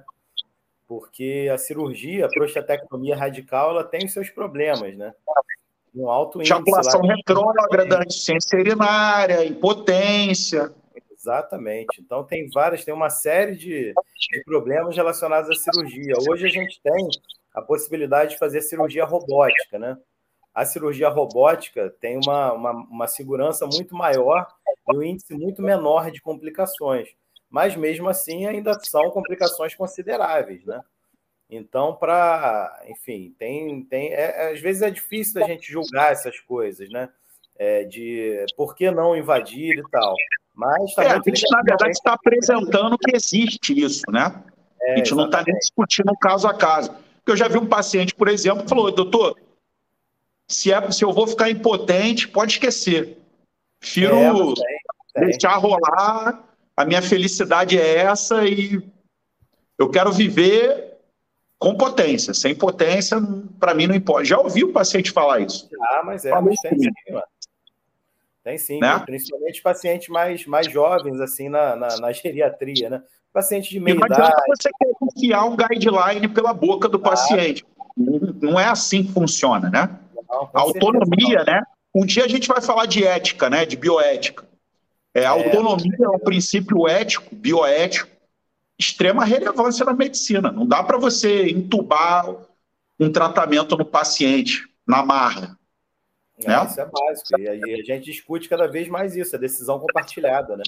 Porque 0.91 1.49
a 1.55 1.57
cirurgia, 1.57 2.27
a 2.27 2.29
prostatectomia 2.29 3.15
radical, 3.15 3.71
ela 3.71 3.85
tem 3.85 4.05
os 4.07 4.13
seus 4.13 4.29
problemas, 4.29 4.97
né? 4.97 5.15
Um 5.95 6.11
alto 6.11 6.39
índice. 6.41 6.53
Ejaculação 6.53 7.01
retrógrada, 7.03 8.03
insuficiência 8.05 8.59
urinária, 8.59 9.45
impotência. 9.45 10.75
Exatamente. 11.13 12.01
Então 12.01 12.25
tem 12.25 12.51
várias, 12.53 12.85
tem 12.85 12.93
uma 12.93 13.09
série 13.09 13.55
de, 13.55 13.95
de 14.33 14.45
problemas 14.45 14.97
relacionados 14.97 15.49
à 15.49 15.55
cirurgia. 15.55 16.15
Hoje 16.29 16.47
a 16.47 16.51
gente 16.51 16.81
tem 16.83 17.09
a 17.55 17.63
possibilidade 17.63 18.33
de 18.33 18.39
fazer 18.39 18.61
cirurgia 18.61 19.05
robótica, 19.05 19.79
né? 19.79 19.97
A 20.53 20.65
cirurgia 20.65 21.09
robótica 21.09 21.95
tem 22.01 22.19
uma, 22.19 22.53
uma, 22.53 22.73
uma 22.73 23.07
segurança 23.07 23.65
muito 23.65 23.95
maior 23.95 24.45
e 24.93 24.97
um 24.97 25.05
índice 25.05 25.35
muito 25.35 25.63
menor 25.63 26.11
de 26.11 26.21
complicações 26.21 27.11
mas 27.51 27.75
mesmo 27.75 28.09
assim 28.09 28.47
ainda 28.47 28.79
são 28.81 29.11
complicações 29.11 29.75
consideráveis, 29.75 30.65
né? 30.65 30.81
Então, 31.51 31.97
para, 31.97 32.81
enfim, 32.87 33.35
tem, 33.37 33.83
tem, 33.83 34.13
é, 34.13 34.53
às 34.53 34.61
vezes 34.61 34.83
é 34.83 34.91
difícil 34.91 35.35
da 35.35 35.47
gente 35.47 35.71
julgar 35.71 36.13
essas 36.13 36.39
coisas, 36.39 36.89
né? 36.91 37.09
É, 37.59 37.85
de 37.85 38.47
por 38.57 38.75
que 38.75 38.91
não 38.91 39.17
invadir 39.17 39.77
e 39.77 39.91
tal. 39.91 40.15
Mas 40.55 40.95
tá 40.95 41.05
é, 41.05 41.11
a 41.11 41.15
gente, 41.15 41.45
na 41.51 41.63
verdade, 41.63 41.91
está 41.91 42.13
apresentando 42.13 42.97
que 42.97 43.15
existe 43.15 43.79
isso, 43.79 44.05
né? 44.09 44.43
É, 44.81 44.95
a 44.95 44.97
gente 44.97 45.15
não 45.15 45.27
está 45.27 45.43
nem 45.43 45.57
discutindo 45.57 46.17
caso 46.17 46.47
a 46.47 46.55
caso. 46.55 46.93
Porque 47.17 47.33
eu 47.33 47.37
já 47.37 47.49
vi 47.49 47.59
um 47.59 47.67
paciente, 47.67 48.15
por 48.15 48.29
exemplo, 48.29 48.63
que 48.63 48.69
falou, 48.69 48.91
doutor, 48.93 49.37
se, 50.49 50.73
é, 50.73 50.91
se 50.91 51.05
eu 51.05 51.13
vou 51.13 51.27
ficar 51.27 51.51
impotente, 51.51 52.29
pode 52.29 52.53
esquecer. 52.53 53.19
Prefiro 53.81 54.55
é, 55.17 55.27
deixar 55.27 55.57
rolar 55.57 56.50
a 56.81 56.85
minha 56.85 57.03
felicidade 57.03 57.79
é 57.79 57.99
essa 57.99 58.45
e 58.45 58.83
eu 59.79 59.91
quero 59.91 60.11
viver 60.11 60.97
com 61.59 61.77
potência. 61.77 62.33
Sem 62.33 62.55
potência, 62.55 63.19
para 63.59 63.75
mim 63.75 63.87
não 63.87 63.95
importa. 63.95 64.25
Já 64.25 64.39
ouvi 64.39 64.65
o 64.65 64.73
paciente 64.73 65.11
falar 65.11 65.41
isso. 65.41 65.69
Ah, 65.79 66.03
mas 66.05 66.25
é, 66.25 66.31
mas 66.41 66.59
tem 66.61 66.79
sim, 66.79 66.91
mano. 67.11 67.25
Tem 68.43 68.57
sim, 68.57 68.81
né? 68.81 68.99
principalmente 69.01 69.61
pacientes 69.61 70.09
mais, 70.09 70.47
mais 70.47 70.73
jovens, 70.73 71.21
assim, 71.21 71.51
na, 71.51 71.77
na, 71.77 71.99
na 71.99 72.13
geriatria, 72.13 72.89
né? 72.89 73.03
Paciente 73.31 73.69
de 73.71 73.79
meia 73.79 73.95
idade. 73.95 74.33
você 74.49 74.71
quer 74.79 74.91
enfiar 75.03 75.45
um 75.45 75.55
guideline 75.55 76.27
pela 76.29 76.55
boca 76.55 76.89
do 76.89 76.99
paciente. 76.99 77.65
Não 77.95 78.59
é 78.59 78.65
assim 78.65 79.05
que 79.05 79.13
funciona, 79.13 79.69
né? 79.69 79.99
Não, 80.29 80.49
a 80.55 80.61
autonomia, 80.61 81.45
né? 81.45 81.63
Um 81.95 82.07
dia 82.07 82.25
a 82.25 82.29
gente 82.29 82.49
vai 82.49 82.63
falar 82.63 82.87
de 82.87 83.05
ética, 83.05 83.51
né? 83.51 83.67
De 83.67 83.77
bioética. 83.77 84.50
É, 85.15 85.25
a 85.25 85.31
autonomia 85.31 85.97
é 86.05 86.09
um 86.09 86.19
princípio 86.19 86.87
ético, 86.89 87.35
bioético, 87.35 88.11
extrema 88.79 89.25
relevância 89.25 89.85
na 89.85 89.93
medicina. 89.93 90.51
Não 90.51 90.67
dá 90.67 90.83
para 90.83 90.99
você 90.99 91.51
entubar 91.51 92.35
um 92.99 93.11
tratamento 93.11 93.77
no 93.77 93.85
paciente, 93.85 94.69
na 94.87 95.05
marra. 95.05 95.59
É, 96.45 96.49
né? 96.49 96.67
Isso 96.67 96.81
é 96.81 96.87
básico. 96.87 97.41
E 97.41 97.49
a 97.49 97.85
gente 97.85 98.05
discute 98.05 98.49
cada 98.49 98.67
vez 98.67 98.89
mais 98.89 99.17
isso, 99.17 99.35
a 99.35 99.39
decisão 99.39 99.79
compartilhada, 99.79 100.57
né? 100.57 100.63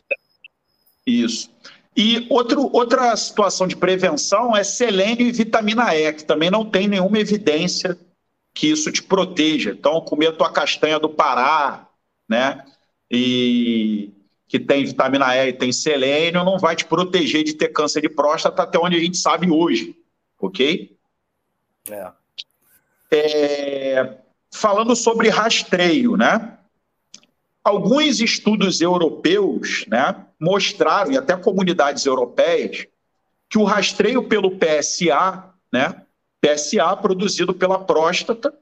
Isso. 1.07 1.51
E 1.97 2.27
outro, 2.31 2.71
outra 2.73 3.15
situação 3.17 3.67
de 3.67 3.77
prevenção 3.77 4.57
é 4.57 4.65
selênio 4.65 5.27
e 5.27 5.33
vitamina 5.33 5.95
E, 5.95 6.13
que 6.13 6.25
também 6.25 6.51
não 6.51 6.65
tem 6.65 6.89
nenhuma 6.89 7.19
evidência 7.19 7.99
que 8.55 8.69
isso 8.69 8.91
te 8.91 9.03
proteja. 9.03 9.71
Então, 9.71 10.01
comer 10.01 10.29
a 10.29 10.33
tua 10.33 10.53
castanha 10.53 10.99
do 10.99 11.09
Pará, 11.09 11.87
né? 12.29 12.65
E 13.11 14.11
que 14.53 14.61
tem 14.61 14.85
vitamina 14.85 15.35
E 15.35 15.49
e 15.49 15.53
tem 15.55 15.73
selênio, 15.73 16.45
não 16.45 16.59
vai 16.59 16.77
te 16.77 16.85
proteger 16.85 17.43
de 17.43 17.55
ter 17.55 17.69
câncer 17.69 18.03
de 18.03 18.11
próstata 18.11 18.63
até 18.63 18.79
onde 18.79 18.95
a 18.95 19.01
gente 19.01 19.17
sabe 19.17 19.51
hoje, 19.51 19.97
ok? 20.39 20.95
É. 21.91 22.13
é 23.11 24.19
falando 24.53 24.95
sobre 24.95 25.31
rastreio, 25.31 26.19
né? 26.19 26.59
Alguns 27.65 28.21
estudos 28.21 28.83
europeus, 28.83 29.87
né, 29.89 30.23
mostraram, 30.39 31.13
e 31.13 31.17
até 31.17 31.35
comunidades 31.35 32.05
europeias, 32.05 32.87
que 33.49 33.57
o 33.57 33.65
rastreio 33.65 34.23
pelo 34.25 34.59
PSA, 34.59 35.49
né, 35.73 36.03
PSA 36.43 36.95
produzido 36.97 37.55
pela 37.55 37.79
próstata, 37.79 38.53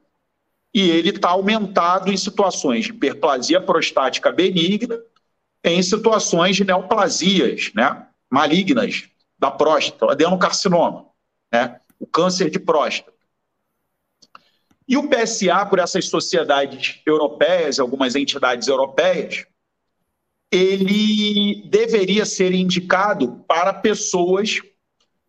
e 0.73 0.89
ele 0.89 1.09
está 1.09 1.31
aumentado 1.31 2.09
em 2.09 2.15
situações 2.15 2.85
de 2.85 2.91
hiperplasia 2.91 3.59
prostática 3.59 4.31
benigna, 4.31 4.97
em 5.63 5.81
situações 5.81 6.55
de 6.55 6.63
neoplasias, 6.63 7.71
né, 7.75 8.07
malignas 8.29 9.07
da 9.37 9.51
próstata, 9.51 10.11
adenocarcinoma, 10.11 11.07
né, 11.51 11.79
o 11.99 12.07
câncer 12.07 12.49
de 12.49 12.59
próstata. 12.59 13.11
E 14.87 14.97
o 14.97 15.07
PSA, 15.07 15.65
por 15.67 15.79
essas 15.79 16.05
sociedades 16.05 16.99
europeias, 17.05 17.79
algumas 17.79 18.15
entidades 18.15 18.67
europeias, 18.67 19.45
ele 20.51 21.63
deveria 21.69 22.25
ser 22.25 22.53
indicado 22.53 23.43
para 23.47 23.73
pessoas 23.73 24.59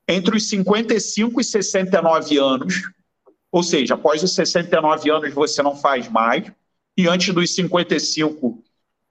entre 0.08 0.36
os 0.36 0.48
55 0.48 1.40
e 1.40 1.44
69 1.44 2.38
anos, 2.38 2.82
ou 3.52 3.62
seja, 3.62 3.94
após 3.94 4.22
os 4.22 4.34
69 4.34 5.10
anos 5.10 5.32
você 5.32 5.62
não 5.62 5.76
faz 5.76 6.08
mais, 6.08 6.50
e 6.96 7.06
antes 7.06 7.32
dos 7.32 7.54
55 7.54 8.62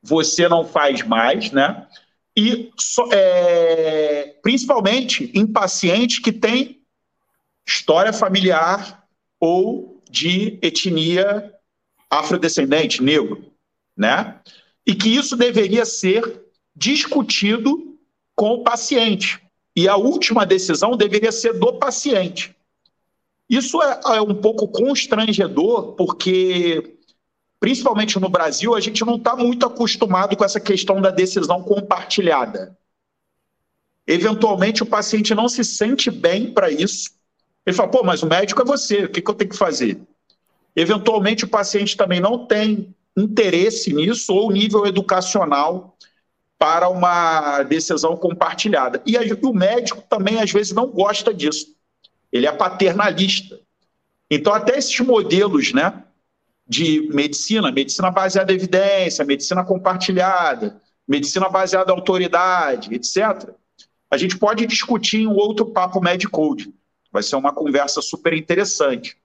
você 0.01 0.47
não 0.47 0.65
faz 0.65 1.03
mais, 1.03 1.51
né? 1.51 1.87
E 2.35 2.71
é, 3.11 4.35
principalmente 4.41 5.31
em 5.33 5.45
pacientes 5.45 6.19
que 6.19 6.31
têm 6.31 6.81
história 7.67 8.13
familiar 8.13 9.05
ou 9.39 10.01
de 10.09 10.57
etnia 10.61 11.53
afrodescendente, 12.09 13.01
negro, 13.01 13.51
né? 13.95 14.39
E 14.85 14.95
que 14.95 15.09
isso 15.09 15.35
deveria 15.35 15.85
ser 15.85 16.41
discutido 16.75 17.97
com 18.35 18.55
o 18.55 18.63
paciente. 18.63 19.41
E 19.75 19.87
a 19.87 19.95
última 19.95 20.45
decisão 20.45 20.97
deveria 20.97 21.31
ser 21.31 21.53
do 21.53 21.73
paciente. 21.73 22.55
Isso 23.49 23.81
é, 23.81 23.99
é 24.15 24.21
um 24.21 24.35
pouco 24.35 24.67
constrangedor, 24.67 25.93
porque, 25.93 26.97
principalmente 27.61 28.19
no 28.19 28.27
Brasil, 28.27 28.73
a 28.73 28.79
gente 28.79 29.05
não 29.05 29.17
está 29.17 29.35
muito 29.35 29.67
acostumado 29.67 30.35
com 30.35 30.43
essa 30.43 30.59
questão 30.59 30.99
da 30.99 31.11
decisão 31.11 31.61
compartilhada. 31.61 32.75
Eventualmente, 34.07 34.81
o 34.81 34.85
paciente 34.87 35.35
não 35.35 35.47
se 35.47 35.63
sente 35.63 36.09
bem 36.09 36.51
para 36.51 36.71
isso, 36.71 37.11
ele 37.63 37.75
fala, 37.75 37.91
pô, 37.91 38.03
mas 38.03 38.23
o 38.23 38.27
médico 38.27 38.63
é 38.63 38.65
você, 38.65 39.05
o 39.05 39.09
que, 39.09 39.21
que 39.21 39.29
eu 39.29 39.35
tenho 39.35 39.51
que 39.51 39.57
fazer? 39.57 40.01
Eventualmente, 40.75 41.45
o 41.45 41.47
paciente 41.47 41.95
também 41.95 42.19
não 42.19 42.47
tem 42.47 42.95
interesse 43.15 43.93
nisso 43.93 44.33
ou 44.33 44.51
nível 44.51 44.87
educacional 44.87 45.95
para 46.57 46.89
uma 46.89 47.61
decisão 47.61 48.17
compartilhada. 48.17 49.03
E 49.05 49.15
o 49.45 49.53
médico 49.53 50.03
também, 50.09 50.41
às 50.41 50.51
vezes, 50.51 50.73
não 50.73 50.87
gosta 50.87 51.31
disso. 51.31 51.75
Ele 52.31 52.47
é 52.47 52.51
paternalista. 52.51 53.59
Então, 54.31 54.51
até 54.51 54.79
esses 54.79 54.99
modelos 55.01 55.73
né, 55.73 56.03
de 56.71 57.09
medicina, 57.13 57.69
medicina 57.69 58.09
baseada 58.09 58.53
em 58.53 58.55
evidência, 58.55 59.25
medicina 59.25 59.61
compartilhada, 59.61 60.81
medicina 61.05 61.49
baseada 61.49 61.91
em 61.91 61.95
autoridade, 61.95 62.95
etc., 62.95 63.49
a 64.09 64.15
gente 64.15 64.37
pode 64.37 64.65
discutir 64.65 65.19
em 65.19 65.27
um 65.27 65.35
outro 65.35 65.65
papo 65.65 65.99
Medicode. 65.99 66.73
Vai 67.11 67.23
ser 67.23 67.35
uma 67.35 67.53
conversa 67.53 68.01
super 68.01 68.33
interessante. 68.33 69.17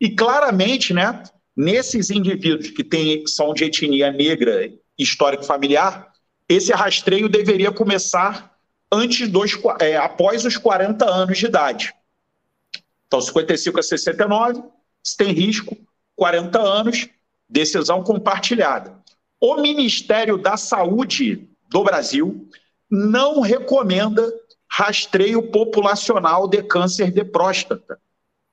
E 0.00 0.10
claramente, 0.10 0.94
né, 0.94 1.24
nesses 1.56 2.08
indivíduos 2.08 2.70
que 2.70 2.84
têm, 2.84 3.26
são 3.26 3.52
de 3.52 3.64
etnia 3.64 4.12
negra 4.12 4.72
histórico 4.96 5.42
familiar, 5.42 6.12
esse 6.48 6.72
rastreio 6.72 7.28
deveria 7.28 7.72
começar 7.72 8.56
antes 8.92 9.28
dos, 9.28 9.58
é, 9.80 9.96
após 9.96 10.44
os 10.44 10.56
40 10.56 11.04
anos 11.04 11.36
de 11.36 11.46
idade. 11.46 11.92
Então, 13.08 13.20
55 13.20 13.80
a 13.80 13.82
69, 13.82 14.62
se 15.02 15.16
tem 15.16 15.32
risco, 15.32 15.76
40 16.16 16.60
anos, 16.60 17.08
decisão 17.48 18.02
compartilhada. 18.02 18.96
O 19.40 19.56
Ministério 19.56 20.38
da 20.38 20.56
Saúde 20.56 21.48
do 21.68 21.82
Brasil 21.82 22.48
não 22.90 23.40
recomenda 23.40 24.32
rastreio 24.68 25.50
populacional 25.50 26.48
de 26.48 26.62
câncer 26.62 27.10
de 27.10 27.24
próstata. 27.24 27.98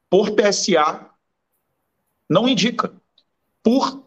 Por 0.10 0.32
PSA 0.32 1.06
não 2.30 2.48
indica, 2.48 2.92
por 3.64 4.04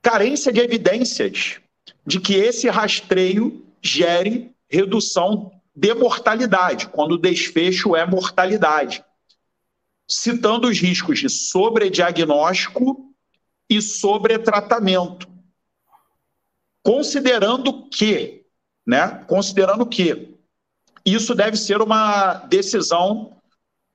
carência 0.00 0.52
de 0.52 0.60
evidências 0.60 1.60
de 2.06 2.20
que 2.20 2.34
esse 2.34 2.68
rastreio 2.68 3.64
gere 3.82 4.54
redução 4.68 5.52
de 5.74 5.92
mortalidade, 5.94 6.88
quando 6.88 7.12
o 7.12 7.18
desfecho 7.18 7.94
é 7.94 8.06
mortalidade, 8.06 9.04
citando 10.08 10.68
os 10.68 10.78
riscos 10.78 11.18
de 11.18 11.28
sobrediagnóstico 11.28 13.14
e 13.68 13.82
sobretratamento. 13.82 15.28
Considerando 16.82 17.88
que, 17.88 18.44
né, 18.86 19.24
considerando 19.26 19.84
que 19.84 20.36
isso 21.04 21.34
deve 21.34 21.56
ser 21.56 21.80
uma 21.80 22.34
decisão 22.34 23.36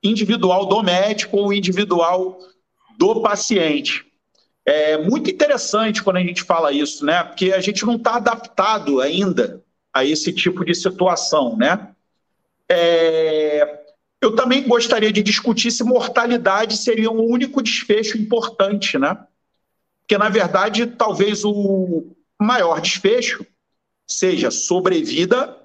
individual 0.04 0.66
do 0.66 0.82
médico 0.82 1.38
ou 1.38 1.54
individual 1.54 2.40
do 2.98 3.22
paciente. 3.22 4.06
É 4.66 4.98
muito 4.98 5.30
interessante 5.30 6.04
quando 6.04 6.18
a 6.18 6.24
gente 6.24 6.44
fala 6.44 6.72
isso, 6.72 7.06
né? 7.06 7.24
Porque 7.24 7.52
a 7.52 7.60
gente 7.60 7.86
não 7.86 7.96
está 7.96 8.16
adaptado 8.16 9.02
ainda 9.02 9.62
a 9.94 10.06
esse 10.06 10.32
tipo 10.32 10.64
de 10.64 10.74
situação, 10.76 11.58
né? 11.58 11.90
É... 12.70 13.81
Eu 14.22 14.36
também 14.36 14.68
gostaria 14.68 15.12
de 15.12 15.24
discutir 15.24 15.72
se 15.72 15.84
mortalidade 15.84 16.78
seria 16.78 17.10
um 17.10 17.24
único 17.24 17.62
desfecho 17.62 18.18
importante, 18.18 18.98
né? 19.00 19.18
Porque, 20.02 20.18
na 20.18 20.30
verdade, 20.30 20.86
talvez 20.86 21.44
o 21.44 22.14
maior 22.40 22.80
desfecho 22.80 23.46
seja 24.08 24.52
sobrevida 24.52 25.58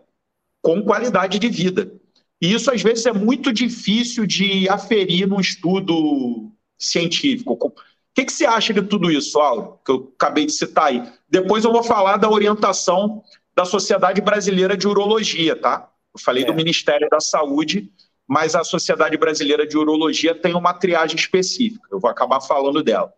com 0.62 0.83
qualidade 0.83 1.38
de 1.38 1.49
vida. 1.49 1.92
E 2.40 2.53
isso, 2.53 2.71
às 2.71 2.83
vezes, 2.83 3.05
é 3.07 3.12
muito 3.12 3.53
difícil 3.53 4.27
de 4.27 4.69
aferir 4.69 5.27
num 5.29 5.40
estudo 5.40 6.51
científico. 6.79 7.53
O 7.53 7.73
que, 8.14 8.25
que 8.25 8.33
você 8.33 8.47
acha 8.47 8.73
de 8.73 8.83
tudo 8.83 9.11
isso, 9.11 9.38
Auro, 9.38 9.79
que 9.85 9.90
eu 9.90 10.12
acabei 10.16 10.47
de 10.47 10.53
citar 10.53 10.87
aí? 10.87 11.03
Depois 11.29 11.64
eu 11.64 11.73
vou 11.73 11.83
falar 11.83 12.16
da 12.16 12.31
orientação 12.31 13.23
da 13.55 13.64
Sociedade 13.64 14.21
Brasileira 14.21 14.77
de 14.77 14.87
Urologia, 14.87 15.57
tá? 15.57 15.90
Eu 16.14 16.21
falei 16.21 16.45
é. 16.45 16.47
do 16.47 16.55
Ministério 16.55 17.09
da 17.11 17.21
Saúde, 17.21 17.90
mas 18.27 18.55
a 18.55 18.65
Sociedade 18.65 19.17
Brasileira 19.17 19.67
de 19.67 19.77
Urologia 19.77 20.35
tem 20.35 20.55
uma 20.55 20.75
triagem 20.75 21.17
específica. 21.17 21.87
Eu 21.91 22.01
vou 22.01 22.11
acabar 22.11 22.41
falando 22.41 22.83
dela. 22.83 23.12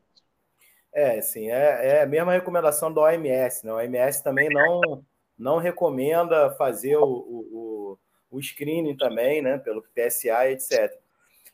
É, 0.93 1.21
sim, 1.21 1.51
é, 1.51 1.99
é 1.99 2.03
a 2.03 2.07
mesma 2.07 2.33
recomendação 2.33 2.93
da 2.93 3.03
OMS, 3.03 3.65
né? 3.65 3.73
A 3.73 3.77
OMS 3.77 4.23
também 4.23 4.49
não 4.49 5.05
não 5.39 5.59
recomenda 5.59 6.51
fazer 6.59 6.97
o, 6.97 7.05
o, 7.07 7.99
o 8.29 8.43
screening 8.43 8.97
também, 8.97 9.41
né, 9.41 9.57
pelo 9.59 9.83
PSA, 9.95 10.51
etc. 10.51 10.93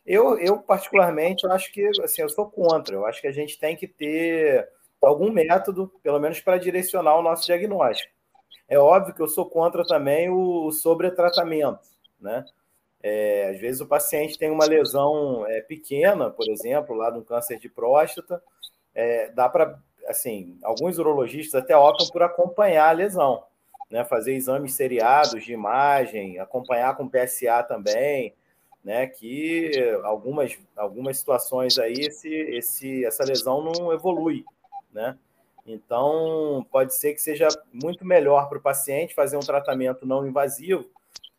Eu, 0.06 0.38
eu 0.38 0.58
particularmente, 0.58 1.44
eu 1.44 1.52
acho 1.52 1.70
que, 1.70 1.86
assim, 2.02 2.22
eu 2.22 2.28
sou 2.28 2.50
contra. 2.50 2.94
Eu 2.94 3.06
acho 3.06 3.20
que 3.20 3.26
a 3.26 3.32
gente 3.32 3.58
tem 3.58 3.76
que 3.76 3.86
ter 3.86 4.68
algum 5.02 5.30
método, 5.30 5.92
pelo 6.02 6.18
menos 6.18 6.40
para 6.40 6.58
direcionar 6.58 7.16
o 7.16 7.22
nosso 7.22 7.44
diagnóstico. 7.44 8.12
É 8.66 8.78
óbvio 8.78 9.14
que 9.14 9.20
eu 9.20 9.28
sou 9.28 9.48
contra 9.48 9.84
também 9.84 10.30
o, 10.30 10.66
o 10.66 10.72
sobretratamento, 10.72 11.80
né? 12.18 12.44
É, 13.06 13.50
às 13.50 13.60
vezes 13.60 13.82
o 13.82 13.86
paciente 13.86 14.38
tem 14.38 14.50
uma 14.50 14.64
lesão 14.64 15.46
é, 15.46 15.60
pequena, 15.60 16.30
por 16.30 16.48
exemplo, 16.48 16.96
lá 16.96 17.10
no 17.10 17.22
câncer 17.22 17.58
de 17.58 17.68
próstata, 17.68 18.42
é, 18.94 19.30
dá 19.30 19.46
para, 19.46 19.78
assim, 20.08 20.58
alguns 20.62 20.96
urologistas 20.96 21.62
até 21.62 21.76
optam 21.76 22.06
por 22.08 22.22
acompanhar 22.22 22.88
a 22.88 22.92
lesão 22.92 23.44
né, 23.90 24.04
fazer 24.04 24.34
exames 24.34 24.74
seriados 24.74 25.44
de 25.44 25.52
imagem, 25.52 26.38
acompanhar 26.38 26.96
com 26.96 27.08
PSA 27.08 27.62
também, 27.62 28.34
né, 28.82 29.06
que 29.06 29.70
algumas, 30.02 30.58
algumas 30.76 31.18
situações 31.18 31.78
aí 31.78 31.92
esse, 31.92 32.28
esse, 32.28 33.04
essa 33.04 33.24
lesão 33.24 33.62
não 33.62 33.92
evolui, 33.92 34.44
né? 34.92 35.16
Então, 35.66 36.66
pode 36.72 36.94
ser 36.94 37.14
que 37.14 37.22
seja 37.22 37.48
muito 37.72 38.04
melhor 38.04 38.48
para 38.48 38.58
o 38.58 38.62
paciente 38.62 39.14
fazer 39.14 39.36
um 39.36 39.40
tratamento 39.40 40.04
não 40.04 40.26
invasivo, 40.26 40.84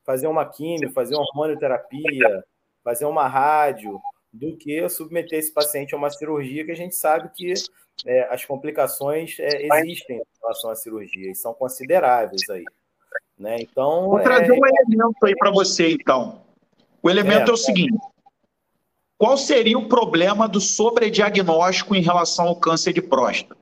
fazer 0.06 0.28
uma 0.28 0.46
químio, 0.46 0.92
fazer 0.92 1.16
uma 1.16 1.24
hormonioterapia, 1.24 2.46
fazer 2.84 3.06
uma 3.06 3.28
rádio, 3.28 4.00
do 4.36 4.56
que 4.58 4.88
submeter 4.90 5.40
esse 5.40 5.52
paciente 5.52 5.96
a 5.96 5.98
uma 5.98 6.10
cirurgia 6.10 6.66
que 6.66 6.72
a 6.72 6.76
gente 6.76 6.96
sabe 6.96 7.30
que 7.34 7.54
é, 8.06 8.34
as 8.34 8.44
complicações 8.44 9.38
é, 9.40 9.68
existem 9.80 10.18
em 10.18 10.42
relação 10.42 10.70
à 10.70 10.76
cirurgia 10.76 11.32
e 11.32 11.36
são 11.36 11.54
consideráveis 11.54 12.48
aí. 12.50 12.66
Né? 13.38 13.58
Então, 13.62 14.10
Vou 14.10 14.20
trazer 14.20 14.52
é... 14.52 14.54
um 14.54 14.66
elemento 14.66 15.26
aí 15.26 15.36
para 15.36 15.52
você, 15.52 15.92
então. 15.92 16.42
O 17.02 17.10
elemento 17.10 17.48
é, 17.48 17.52
é 17.52 17.54
o 17.54 17.58
seguinte: 17.58 17.98
qual 19.18 19.38
seria 19.38 19.78
o 19.78 19.88
problema 19.88 20.48
do 20.48 20.60
sobrediagnóstico 20.60 21.96
em 21.96 22.02
relação 22.02 22.48
ao 22.48 22.60
câncer 22.60 22.94
de 22.94 23.02
próstata? 23.02 23.56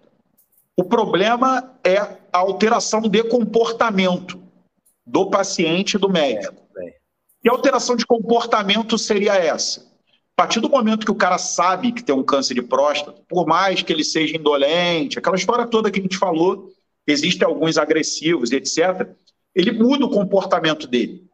O 0.76 0.84
problema 0.84 1.76
é 1.84 1.98
a 1.98 2.18
alteração 2.32 3.02
de 3.02 3.24
comportamento 3.24 4.43
do 5.06 5.30
paciente 5.30 5.96
e 5.96 6.00
do 6.00 6.10
médico. 6.10 6.56
É, 6.78 6.96
e 7.44 7.50
a 7.50 7.52
alteração 7.52 7.96
de 7.96 8.06
comportamento 8.06 8.98
seria 8.98 9.36
essa? 9.36 9.82
A 10.36 10.42
partir 10.42 10.60
do 10.60 10.70
momento 10.70 11.06
que 11.06 11.12
o 11.12 11.16
cara 11.16 11.38
sabe 11.38 11.92
que 11.92 12.04
tem 12.04 12.16
um 12.16 12.24
câncer 12.24 12.56
de 12.56 12.62
próstata, 12.62 13.22
por 13.30 13.46
mais 13.46 13.84
que 13.84 13.94
ele 13.94 14.04
seja 14.04 14.36
indolente, 14.36 15.20
aquela 15.20 15.36
história 15.36 15.68
toda 15.68 15.92
que 15.92 16.00
a 16.00 16.02
gente 16.02 16.18
falou, 16.18 16.72
existem 17.06 17.48
alguns 17.48 17.78
agressivos, 17.78 18.52
etc., 18.52 19.10
ele 19.54 19.72
muda 19.72 20.06
o 20.06 20.10
comportamento 20.10 20.88
dele. 20.88 21.28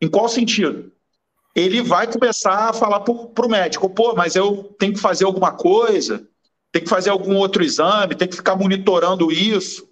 Em 0.00 0.08
qual 0.08 0.28
sentido? 0.28 0.92
Ele 1.54 1.80
vai 1.80 2.10
começar 2.10 2.70
a 2.70 2.72
falar 2.72 3.00
para 3.00 3.46
o 3.46 3.48
médico: 3.48 3.88
pô, 3.88 4.14
mas 4.14 4.34
eu 4.34 4.64
tenho 4.78 4.94
que 4.94 5.00
fazer 5.00 5.24
alguma 5.24 5.52
coisa, 5.52 6.26
tenho 6.72 6.84
que 6.84 6.90
fazer 6.90 7.10
algum 7.10 7.36
outro 7.36 7.62
exame, 7.62 8.16
tenho 8.16 8.30
que 8.30 8.36
ficar 8.36 8.56
monitorando 8.56 9.30
isso. 9.30 9.88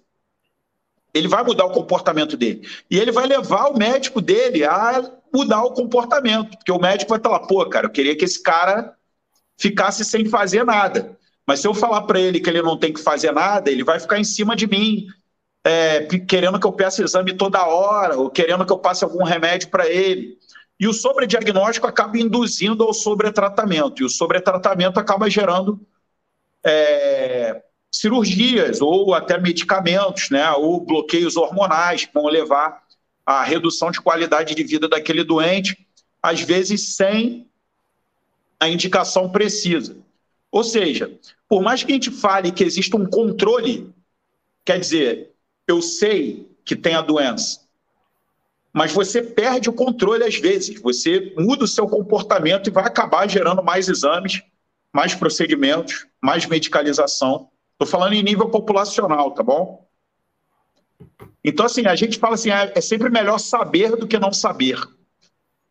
Ele 1.13 1.27
vai 1.27 1.43
mudar 1.43 1.65
o 1.65 1.71
comportamento 1.71 2.35
dele. 2.35 2.67
E 2.89 2.99
ele 2.99 3.11
vai 3.11 3.27
levar 3.27 3.67
o 3.67 3.77
médico 3.77 4.19
dele 4.19 4.63
a 4.63 5.11
mudar 5.33 5.63
o 5.63 5.71
comportamento, 5.71 6.57
porque 6.57 6.71
o 6.71 6.79
médico 6.79 7.09
vai 7.09 7.19
falar: 7.19 7.41
pô, 7.41 7.65
cara, 7.67 7.87
eu 7.87 7.91
queria 7.91 8.15
que 8.15 8.25
esse 8.25 8.41
cara 8.41 8.95
ficasse 9.57 10.03
sem 10.03 10.25
fazer 10.25 10.63
nada. 10.63 11.17
Mas 11.45 11.59
se 11.59 11.67
eu 11.67 11.73
falar 11.73 12.03
para 12.03 12.19
ele 12.19 12.39
que 12.39 12.49
ele 12.49 12.61
não 12.61 12.77
tem 12.77 12.93
que 12.93 13.01
fazer 13.01 13.31
nada, 13.31 13.69
ele 13.69 13.83
vai 13.83 13.99
ficar 13.99 14.17
em 14.17 14.23
cima 14.23 14.55
de 14.55 14.65
mim, 14.65 15.07
é, 15.63 16.05
querendo 16.27 16.59
que 16.59 16.65
eu 16.65 16.71
peça 16.71 17.03
exame 17.03 17.35
toda 17.35 17.65
hora, 17.65 18.17
ou 18.17 18.29
querendo 18.29 18.65
que 18.65 18.71
eu 18.71 18.79
passe 18.79 19.03
algum 19.03 19.23
remédio 19.23 19.69
para 19.69 19.87
ele. 19.87 20.37
E 20.79 20.87
o 20.87 20.93
sobrediagnóstico 20.93 21.87
acaba 21.87 22.17
induzindo 22.17 22.83
ao 22.83 22.93
sobretratamento, 22.93 24.01
e 24.01 24.05
o 24.05 24.09
sobretratamento 24.09 24.99
acaba 24.99 25.29
gerando 25.29 25.79
é, 26.65 27.61
cirurgias 27.93 28.81
ou 28.81 29.13
até 29.13 29.37
medicamentos, 29.37 30.31
né, 30.31 30.51
ou 30.51 30.83
bloqueios 30.83 31.37
hormonais 31.37 32.05
que 32.05 32.13
vão 32.13 32.25
levar 32.25 32.81
à 33.25 33.43
redução 33.43 33.91
de 33.91 34.01
qualidade 34.01 34.55
de 34.55 34.63
vida 34.63 34.89
daquele 34.89 35.23
doente, 35.23 35.87
às 36.21 36.41
vezes 36.41 36.95
sem 36.95 37.47
a 38.59 38.67
indicação 38.67 39.29
precisa. 39.29 39.95
Ou 40.51 40.63
seja, 40.63 41.11
por 41.47 41.61
mais 41.61 41.83
que 41.83 41.91
a 41.91 41.95
gente 41.95 42.09
fale 42.09 42.51
que 42.51 42.63
existe 42.63 42.95
um 42.95 43.05
controle, 43.05 43.93
quer 44.65 44.79
dizer, 44.79 45.31
eu 45.67 45.81
sei 45.81 46.49
que 46.65 46.75
tem 46.75 46.95
a 46.95 47.01
doença, 47.01 47.61
mas 48.73 48.91
você 48.91 49.21
perde 49.21 49.69
o 49.69 49.73
controle 49.73 50.23
às 50.23 50.35
vezes, 50.35 50.81
você 50.81 51.31
muda 51.37 51.65
o 51.65 51.67
seu 51.67 51.87
comportamento 51.87 52.67
e 52.67 52.71
vai 52.71 52.85
acabar 52.85 53.29
gerando 53.29 53.63
mais 53.63 53.87
exames, 53.87 54.41
mais 54.91 55.13
procedimentos, 55.13 56.07
mais 56.19 56.47
medicalização. 56.47 57.49
Estou 57.73 57.87
falando 57.87 58.13
em 58.13 58.23
nível 58.23 58.49
populacional, 58.49 59.31
tá 59.31 59.43
bom? 59.43 59.85
Então, 61.43 61.65
assim, 61.65 61.85
a 61.85 61.95
gente 61.95 62.17
fala 62.17 62.35
assim, 62.35 62.49
ah, 62.49 62.71
é 62.73 62.81
sempre 62.81 63.09
melhor 63.09 63.37
saber 63.37 63.95
do 63.95 64.07
que 64.07 64.17
não 64.17 64.31
saber. 64.31 64.79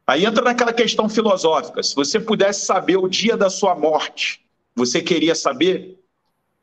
Aí 0.07 0.27
entra 0.27 0.45
naquela 0.45 0.73
questão 0.73 1.09
filosófica. 1.09 1.83
Se 1.83 1.95
você 1.95 2.21
pudesse 2.21 2.67
saber 2.67 2.97
o 2.97 3.09
dia 3.09 3.37
da 3.37 3.49
sua 3.49 3.75
morte, 3.75 4.45
você 4.75 5.01
queria 5.01 5.35
saber? 5.35 5.99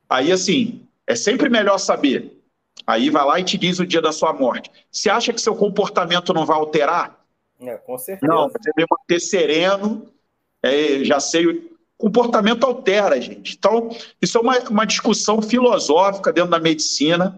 Aí, 0.09 0.31
assim, 0.31 0.85
é 1.07 1.15
sempre 1.15 1.49
melhor 1.49 1.77
saber. 1.77 2.37
Aí 2.85 3.09
vai 3.09 3.25
lá 3.25 3.39
e 3.39 3.43
te 3.43 3.57
diz 3.57 3.79
o 3.79 3.85
dia 3.85 4.01
da 4.01 4.11
sua 4.11 4.33
morte. 4.33 4.69
Você 4.91 5.09
acha 5.09 5.33
que 5.33 5.41
seu 5.41 5.55
comportamento 5.55 6.33
não 6.33 6.45
vai 6.45 6.57
alterar? 6.57 7.19
É, 7.59 7.77
com 7.77 7.97
certeza. 7.97 8.31
Não, 8.31 8.49
você 8.49 8.71
deve 8.75 8.87
manter 8.89 9.19
sereno. 9.19 10.11
É, 10.61 11.03
já 11.03 11.19
sei. 11.19 11.68
Comportamento 11.99 12.65
altera, 12.65 13.19
gente. 13.19 13.57
Então, 13.57 13.89
isso 14.21 14.37
é 14.37 14.41
uma, 14.41 14.57
uma 14.69 14.85
discussão 14.85 15.41
filosófica 15.41 16.31
dentro 16.31 16.49
da 16.49 16.57
medicina, 16.57 17.37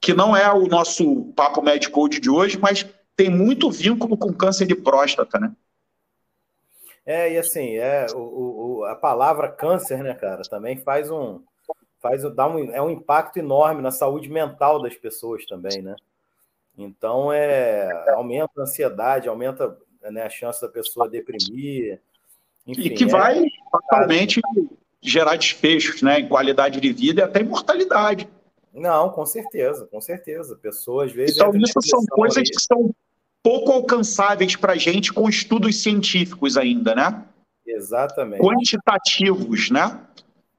que 0.00 0.14
não 0.14 0.36
é 0.36 0.48
o 0.52 0.68
nosso 0.68 1.32
papo 1.34 1.60
médico 1.60 2.08
de 2.08 2.30
hoje, 2.30 2.56
mas 2.56 2.86
tem 3.16 3.28
muito 3.28 3.68
vínculo 3.68 4.16
com 4.16 4.32
câncer 4.32 4.66
de 4.66 4.76
próstata, 4.76 5.40
né? 5.40 5.52
É, 7.04 7.32
e 7.32 7.38
assim, 7.38 7.76
é, 7.76 8.06
o, 8.14 8.18
o, 8.78 8.84
a 8.84 8.94
palavra 8.94 9.50
câncer, 9.50 10.04
né, 10.04 10.14
cara, 10.14 10.42
também 10.42 10.76
faz 10.76 11.10
um, 11.10 11.42
faz 12.00 12.22
dá 12.36 12.46
um, 12.46 12.72
é 12.72 12.80
um 12.80 12.90
impacto 12.90 13.38
enorme 13.38 13.82
na 13.82 13.90
saúde 13.90 14.28
mental 14.28 14.80
das 14.80 14.94
pessoas 14.94 15.44
também, 15.46 15.82
né? 15.82 15.96
Então 16.76 17.32
é 17.32 17.90
aumenta 18.10 18.52
a 18.58 18.62
ansiedade, 18.62 19.28
aumenta 19.28 19.76
né, 20.02 20.22
a 20.22 20.30
chance 20.30 20.60
da 20.60 20.68
pessoa 20.68 21.08
deprimir. 21.08 22.00
Enfim, 22.68 22.82
e 22.82 22.90
que 22.90 23.04
é 23.04 23.08
vai 23.08 23.42
fatalmente 23.72 24.40
gerar 25.00 25.36
desfechos, 25.36 26.02
né, 26.02 26.20
em 26.20 26.28
qualidade 26.28 26.80
de 26.80 26.92
vida 26.92 27.22
e 27.22 27.24
até 27.24 27.40
imortalidade. 27.40 28.28
Não, 28.74 29.08
com 29.10 29.24
certeza, 29.24 29.86
com 29.86 30.00
certeza. 30.00 30.54
Pessoas 30.56 31.10
às 31.10 31.16
vezes. 31.16 31.36
Então, 31.36 31.56
isso 31.56 31.80
são 31.82 32.04
coisas 32.10 32.38
aí. 32.38 32.44
que 32.44 32.60
são 32.60 32.94
pouco 33.42 33.72
alcançáveis 33.72 34.54
para 34.54 34.74
a 34.74 34.76
gente 34.76 35.12
com 35.12 35.28
estudos 35.28 35.82
científicos 35.82 36.56
ainda, 36.56 36.94
né? 36.94 37.24
Exatamente. 37.66 38.42
Quantitativos, 38.42 39.70
né? 39.70 40.00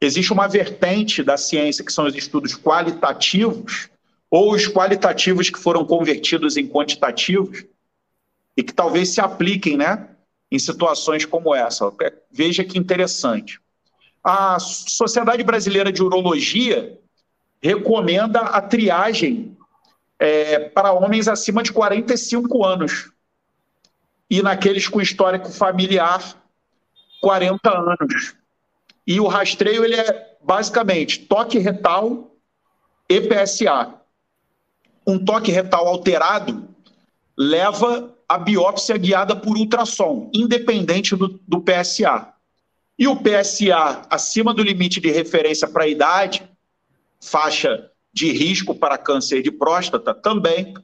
Existe 0.01 0.33
uma 0.33 0.47
vertente 0.47 1.21
da 1.21 1.37
ciência 1.37 1.83
que 1.83 1.93
são 1.93 2.05
os 2.05 2.15
estudos 2.15 2.55
qualitativos, 2.55 3.89
ou 4.31 4.53
os 4.53 4.67
qualitativos 4.67 5.49
que 5.49 5.59
foram 5.59 5.85
convertidos 5.85 6.55
em 6.55 6.67
quantitativos, 6.67 7.65
e 8.55 8.63
que 8.63 8.73
talvez 8.73 9.09
se 9.09 9.21
apliquem 9.21 9.77
né, 9.77 10.09
em 10.51 10.59
situações 10.59 11.25
como 11.25 11.53
essa. 11.53 11.91
Veja 12.31 12.63
que 12.63 12.77
interessante. 12.77 13.59
A 14.23 14.59
Sociedade 14.59 15.43
Brasileira 15.43 15.91
de 15.91 16.03
Urologia 16.03 16.97
recomenda 17.61 18.39
a 18.41 18.61
triagem 18.61 19.57
é, 20.17 20.59
para 20.59 20.91
homens 20.91 21.27
acima 21.27 21.63
de 21.63 21.71
45 21.71 22.65
anos. 22.65 23.11
E 24.29 24.41
naqueles 24.41 24.87
com 24.87 25.01
histórico 25.01 25.51
familiar, 25.51 26.35
40 27.21 27.69
anos. 27.69 28.35
E 29.07 29.19
o 29.19 29.27
rastreio 29.27 29.83
ele 29.83 29.95
é 29.95 30.37
basicamente 30.41 31.19
toque 31.25 31.57
retal 31.57 32.31
PSA. 33.07 33.95
Um 35.05 35.23
toque 35.23 35.51
retal 35.51 35.87
alterado 35.87 36.67
leva 37.35 38.13
a 38.29 38.37
biópsia 38.37 38.95
guiada 38.95 39.35
por 39.35 39.57
ultrassom, 39.57 40.29
independente 40.31 41.15
do, 41.15 41.39
do 41.47 41.59
PSA. 41.59 42.31
E 42.97 43.07
o 43.07 43.15
PSA 43.15 44.03
acima 44.07 44.53
do 44.53 44.61
limite 44.61 45.01
de 45.01 45.09
referência 45.09 45.67
para 45.67 45.85
a 45.85 45.87
idade, 45.87 46.47
faixa 47.19 47.89
de 48.13 48.31
risco 48.31 48.75
para 48.75 48.99
câncer 48.99 49.41
de 49.41 49.51
próstata, 49.51 50.13
também 50.13 50.75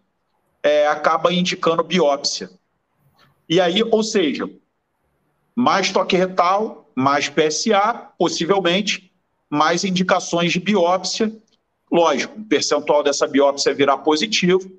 é, 0.64 0.88
acaba 0.88 1.32
indicando 1.32 1.84
biópsia. 1.84 2.50
E 3.48 3.62
aí, 3.62 3.84
ou 3.84 4.04
seja, 4.04 4.50
mais 5.56 5.92
toque 5.92 6.18
retal, 6.18 6.90
mais 6.96 7.30
PSA, 7.30 8.10
possivelmente 8.18 9.12
mais 9.50 9.84
indicações 9.84 10.52
de 10.52 10.60
biópsia. 10.60 11.32
Lógico, 11.92 12.40
um 12.40 12.44
percentual 12.44 13.04
dessa 13.04 13.28
biópsia 13.28 13.74
virar 13.74 14.00
positivo, 14.00 14.72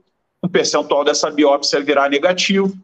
um 0.42 0.48
percentual 0.48 1.04
dessa 1.04 1.30
biópsia 1.30 1.82
virar 1.82 2.08
negativo. 2.08 2.76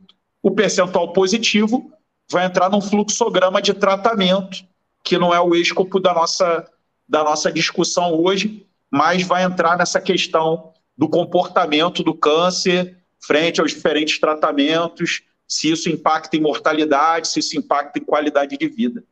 O 0.43 0.51
percentual 0.51 1.13
positivo 1.13 1.93
vai 2.31 2.47
entrar 2.47 2.71
num 2.71 2.81
fluxograma 2.81 3.61
de 3.61 3.75
tratamento, 3.75 4.65
que 5.05 5.19
não 5.19 5.35
é 5.35 5.41
o 5.41 5.55
escopo 5.55 6.01
da 6.01 6.13
nossa, 6.13 6.67
da 7.09 7.23
nossa 7.23 7.53
discussão 7.53 8.15
hoje, 8.15 8.67
mas 8.91 9.23
vai 9.23 9.45
entrar 9.45 9.77
nessa 9.77 10.01
questão 10.01 10.73
do 10.97 11.09
comportamento 11.09 12.03
do 12.03 12.15
câncer 12.15 12.99
frente 13.25 13.61
aos 13.61 13.73
diferentes 13.73 14.19
tratamentos, 14.19 15.23
se 15.47 15.71
isso 15.71 15.89
impacta 15.89 16.37
em 16.37 16.41
mortalidade, 16.41 17.29
se 17.29 17.41
isso 17.41 17.57
impacta 17.59 17.99
em 17.99 18.05
qualidade 18.05 18.57
de 18.57 18.69
vida. 18.69 19.05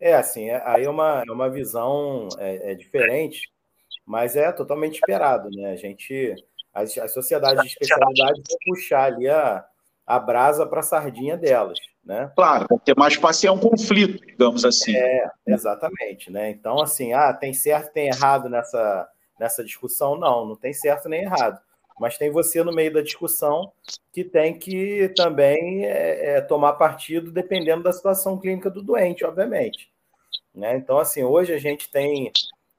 É, 0.00 0.14
assim, 0.14 0.48
é, 0.48 0.62
aí 0.66 0.84
é 0.84 0.90
uma, 0.90 1.22
é 1.26 1.30
uma 1.30 1.48
visão 1.48 2.28
é, 2.38 2.72
é 2.72 2.74
diferente, 2.74 3.50
mas 4.06 4.36
é 4.36 4.50
totalmente 4.52 4.94
esperado, 4.94 5.48
né? 5.50 5.72
A 5.72 5.76
gente, 5.76 6.34
as, 6.72 6.96
as 6.98 7.12
sociedades 7.12 7.62
de 7.62 7.68
especialidade 7.68 8.42
vão 8.48 8.58
puxar 8.66 9.04
ali 9.04 9.28
a, 9.28 9.64
a 10.06 10.18
brasa 10.18 10.66
para 10.66 10.80
a 10.80 10.84
sardinha 10.84 11.36
delas. 11.36 11.78
Né? 12.04 12.30
Claro, 12.36 12.66
ter 12.84 12.94
mais 12.96 13.16
paciência 13.16 13.48
é 13.48 13.52
um 13.52 13.58
conflito, 13.58 14.24
digamos 14.26 14.64
assim. 14.64 14.94
É, 14.94 15.30
exatamente. 15.46 16.30
Né? 16.30 16.50
Então, 16.50 16.80
assim, 16.80 17.14
ah, 17.14 17.32
tem 17.32 17.54
certo 17.54 17.92
tem 17.92 18.08
errado 18.08 18.48
nessa, 18.48 19.08
nessa 19.40 19.64
discussão? 19.64 20.18
Não, 20.18 20.44
não 20.44 20.56
tem 20.56 20.72
certo 20.74 21.08
nem 21.08 21.22
errado. 21.22 21.58
Mas 21.98 22.18
tem 22.18 22.30
você 22.30 22.62
no 22.62 22.74
meio 22.74 22.92
da 22.92 23.00
discussão 23.00 23.72
que 24.12 24.24
tem 24.24 24.58
que 24.58 25.12
também 25.16 25.86
é, 25.86 26.36
é, 26.36 26.40
tomar 26.40 26.74
partido 26.74 27.30
dependendo 27.30 27.84
da 27.84 27.92
situação 27.92 28.38
clínica 28.38 28.68
do 28.68 28.82
doente, 28.82 29.24
obviamente. 29.24 29.90
Né? 30.54 30.76
Então, 30.76 30.98
assim, 30.98 31.22
hoje 31.22 31.52
a 31.52 31.58
gente 31.58 31.90
tem. 31.90 32.30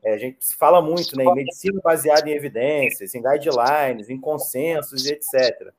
É, 0.05 0.13
a 0.13 0.17
gente 0.19 0.37
fala 0.55 0.83
muito 0.83 1.17
né, 1.17 1.23
em 1.23 1.33
medicina 1.33 1.81
baseada 1.83 2.29
em 2.29 2.33
evidências, 2.33 3.15
em 3.15 3.23
guidelines, 3.23 4.07
em 4.07 4.21
consensos 4.21 5.03
e 5.03 5.13
etc. 5.13 5.73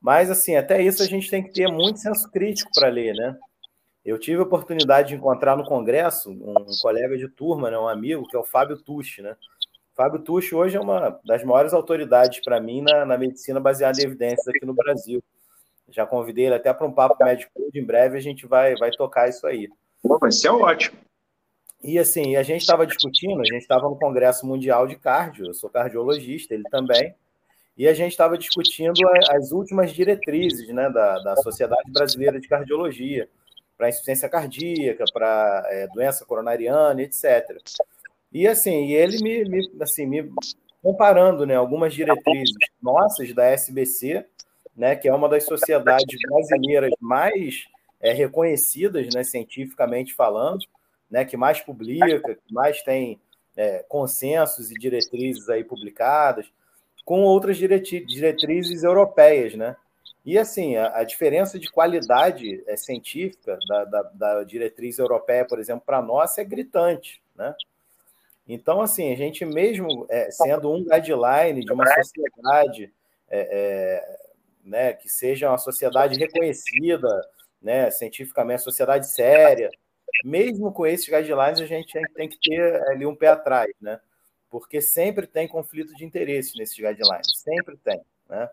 Mas, 0.00 0.30
assim, 0.30 0.56
até 0.56 0.80
isso 0.80 1.02
a 1.02 1.06
gente 1.06 1.30
tem 1.30 1.42
que 1.42 1.52
ter 1.52 1.68
muito 1.68 1.98
senso 1.98 2.30
crítico 2.30 2.70
para 2.74 2.88
ler, 2.88 3.14
né? 3.14 3.36
Eu 4.04 4.18
tive 4.18 4.38
a 4.38 4.42
oportunidade 4.42 5.08
de 5.10 5.14
encontrar 5.14 5.54
no 5.54 5.64
congresso 5.64 6.30
um 6.30 6.54
colega 6.80 7.16
de 7.16 7.28
turma, 7.28 7.70
né, 7.70 7.78
um 7.78 7.86
amigo, 7.86 8.26
que 8.26 8.34
é 8.34 8.38
o 8.38 8.44
Fábio 8.44 8.76
Tucci, 8.78 9.20
né? 9.20 9.36
Fábio 9.94 10.20
Tucci 10.20 10.54
hoje 10.54 10.76
é 10.78 10.80
uma 10.80 11.20
das 11.22 11.44
maiores 11.44 11.74
autoridades 11.74 12.40
para 12.42 12.58
mim 12.58 12.80
na, 12.80 13.04
na, 13.04 13.18
medicina 13.18 13.60
baseada 13.60 14.00
em 14.00 14.06
evidências 14.06 14.48
aqui 14.48 14.64
no 14.64 14.74
Brasil. 14.74 15.22
Já 15.90 16.06
convidei 16.06 16.46
ele 16.46 16.54
até 16.54 16.72
para 16.72 16.86
um 16.86 16.92
papo 16.92 17.22
médico 17.22 17.52
em 17.74 17.84
breve 17.84 18.16
a 18.16 18.20
gente 18.20 18.46
vai, 18.46 18.74
vai 18.76 18.90
tocar 18.90 19.28
isso 19.28 19.46
aí. 19.46 19.68
Pô, 20.02 20.18
vai 20.18 20.32
ser 20.32 20.48
ótimo. 20.48 20.98
E 21.82 21.98
assim, 21.98 22.36
a 22.36 22.42
gente 22.42 22.60
estava 22.60 22.86
discutindo, 22.86 23.40
a 23.40 23.44
gente 23.44 23.62
estava 23.62 23.88
no 23.88 23.98
Congresso 23.98 24.46
Mundial 24.46 24.86
de 24.86 24.96
Cardio, 24.96 25.46
eu 25.46 25.54
sou 25.54 25.68
cardiologista, 25.68 26.54
ele 26.54 26.62
também, 26.70 27.14
e 27.76 27.88
a 27.88 27.94
gente 27.94 28.12
estava 28.12 28.38
discutindo 28.38 29.00
as 29.30 29.50
últimas 29.50 29.92
diretrizes 29.92 30.68
né, 30.68 30.88
da, 30.90 31.18
da 31.20 31.36
Sociedade 31.36 31.90
Brasileira 31.90 32.38
de 32.38 32.46
Cardiologia, 32.46 33.28
para 33.76 33.88
insuficiência 33.88 34.28
cardíaca, 34.28 35.04
para 35.12 35.66
é, 35.70 35.88
doença 35.88 36.24
coronariana, 36.24 37.02
etc. 37.02 37.58
E 38.32 38.46
assim, 38.46 38.86
e 38.86 38.94
ele 38.94 39.18
me, 39.22 39.44
me, 39.44 39.70
assim, 39.80 40.06
me 40.06 40.30
comparando 40.80 41.44
né, 41.44 41.56
algumas 41.56 41.92
diretrizes 41.92 42.54
nossas 42.80 43.32
da 43.34 43.44
SBC, 43.46 44.24
né, 44.76 44.94
que 44.94 45.08
é 45.08 45.14
uma 45.14 45.28
das 45.28 45.44
sociedades 45.44 46.18
brasileiras 46.28 46.92
mais 47.00 47.64
é, 48.00 48.12
reconhecidas 48.12 49.12
né, 49.14 49.24
cientificamente 49.24 50.14
falando, 50.14 50.64
né, 51.12 51.26
que 51.26 51.36
mais 51.36 51.60
publica, 51.60 52.34
que 52.34 52.52
mais 52.54 52.82
tem 52.82 53.20
é, 53.54 53.84
consensos 53.86 54.70
e 54.70 54.74
diretrizes 54.74 55.48
aí 55.50 55.62
publicadas, 55.62 56.50
com 57.04 57.20
outras 57.22 57.58
diretrizes 57.58 58.82
europeias, 58.82 59.54
né? 59.54 59.76
E 60.24 60.38
assim, 60.38 60.76
a, 60.76 61.00
a 61.00 61.04
diferença 61.04 61.58
de 61.58 61.70
qualidade 61.70 62.64
é, 62.66 62.76
científica 62.76 63.58
da, 63.68 63.84
da, 63.84 64.02
da 64.14 64.44
diretriz 64.44 64.98
europeia, 64.98 65.44
por 65.44 65.58
exemplo, 65.58 65.82
para 65.84 66.00
nós 66.00 66.38
é 66.38 66.44
gritante, 66.44 67.22
né? 67.36 67.54
Então, 68.48 68.80
assim, 68.80 69.12
a 69.12 69.16
gente 69.16 69.44
mesmo 69.44 70.06
é, 70.08 70.30
sendo 70.30 70.72
um 70.72 70.82
guideline 70.82 71.64
de 71.64 71.72
uma 71.72 71.86
sociedade 71.86 72.92
é, 73.28 73.48
é, 73.50 74.18
né, 74.64 74.92
que 74.94 75.08
seja 75.08 75.48
uma 75.48 75.58
sociedade 75.58 76.18
reconhecida 76.18 77.08
né, 77.60 77.90
cientificamente, 77.90 78.62
sociedade 78.62 79.06
séria, 79.08 79.70
mesmo 80.24 80.72
com 80.72 80.86
esses 80.86 81.06
guidelines, 81.06 81.60
a 81.60 81.66
gente 81.66 81.98
tem 82.14 82.28
que 82.28 82.38
ter 82.40 82.82
ali 82.88 83.06
um 83.06 83.14
pé 83.14 83.28
atrás, 83.28 83.72
né? 83.80 84.00
Porque 84.50 84.80
sempre 84.80 85.26
tem 85.26 85.48
conflito 85.48 85.94
de 85.94 86.04
interesse 86.04 86.58
nesses 86.58 86.76
guidelines, 86.76 87.40
sempre 87.42 87.76
tem, 87.78 88.00
né? 88.28 88.48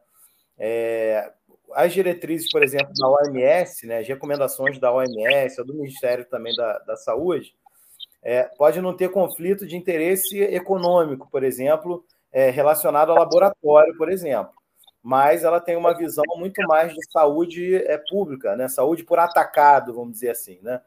É, 0.58 1.32
as 1.74 1.94
diretrizes, 1.94 2.50
por 2.52 2.64
exemplo, 2.64 2.92
da 2.94 3.08
OMS, 3.08 3.88
né, 3.88 4.00
as 4.00 4.08
recomendações 4.08 4.80
da 4.80 4.92
OMS, 4.92 5.64
do 5.64 5.74
Ministério 5.74 6.26
também 6.26 6.54
da, 6.56 6.80
da 6.80 6.96
Saúde, 6.98 7.56
é, 8.22 8.44
pode 8.44 8.82
não 8.82 8.96
ter 8.96 9.10
conflito 9.10 9.66
de 9.66 9.78
interesse 9.78 10.42
econômico, 10.42 11.30
por 11.32 11.44
exemplo, 11.44 12.04
é, 12.32 12.50
relacionado 12.50 13.12
ao 13.12 13.18
laboratório, 13.18 13.96
por 13.98 14.12
exemplo. 14.12 14.54
Mas 15.02 15.44
ela 15.44 15.62
tem 15.62 15.78
uma 15.78 15.96
visão 15.96 16.26
muito 16.36 16.62
mais 16.68 16.94
de 16.94 17.12
saúde 17.12 17.76
é, 17.76 17.98
pública, 18.10 18.56
né? 18.58 18.68
saúde 18.68 19.04
por 19.06 19.18
atacado, 19.18 19.94
vamos 19.94 20.14
dizer 20.14 20.32
assim. 20.32 20.60
Né? 20.62 20.82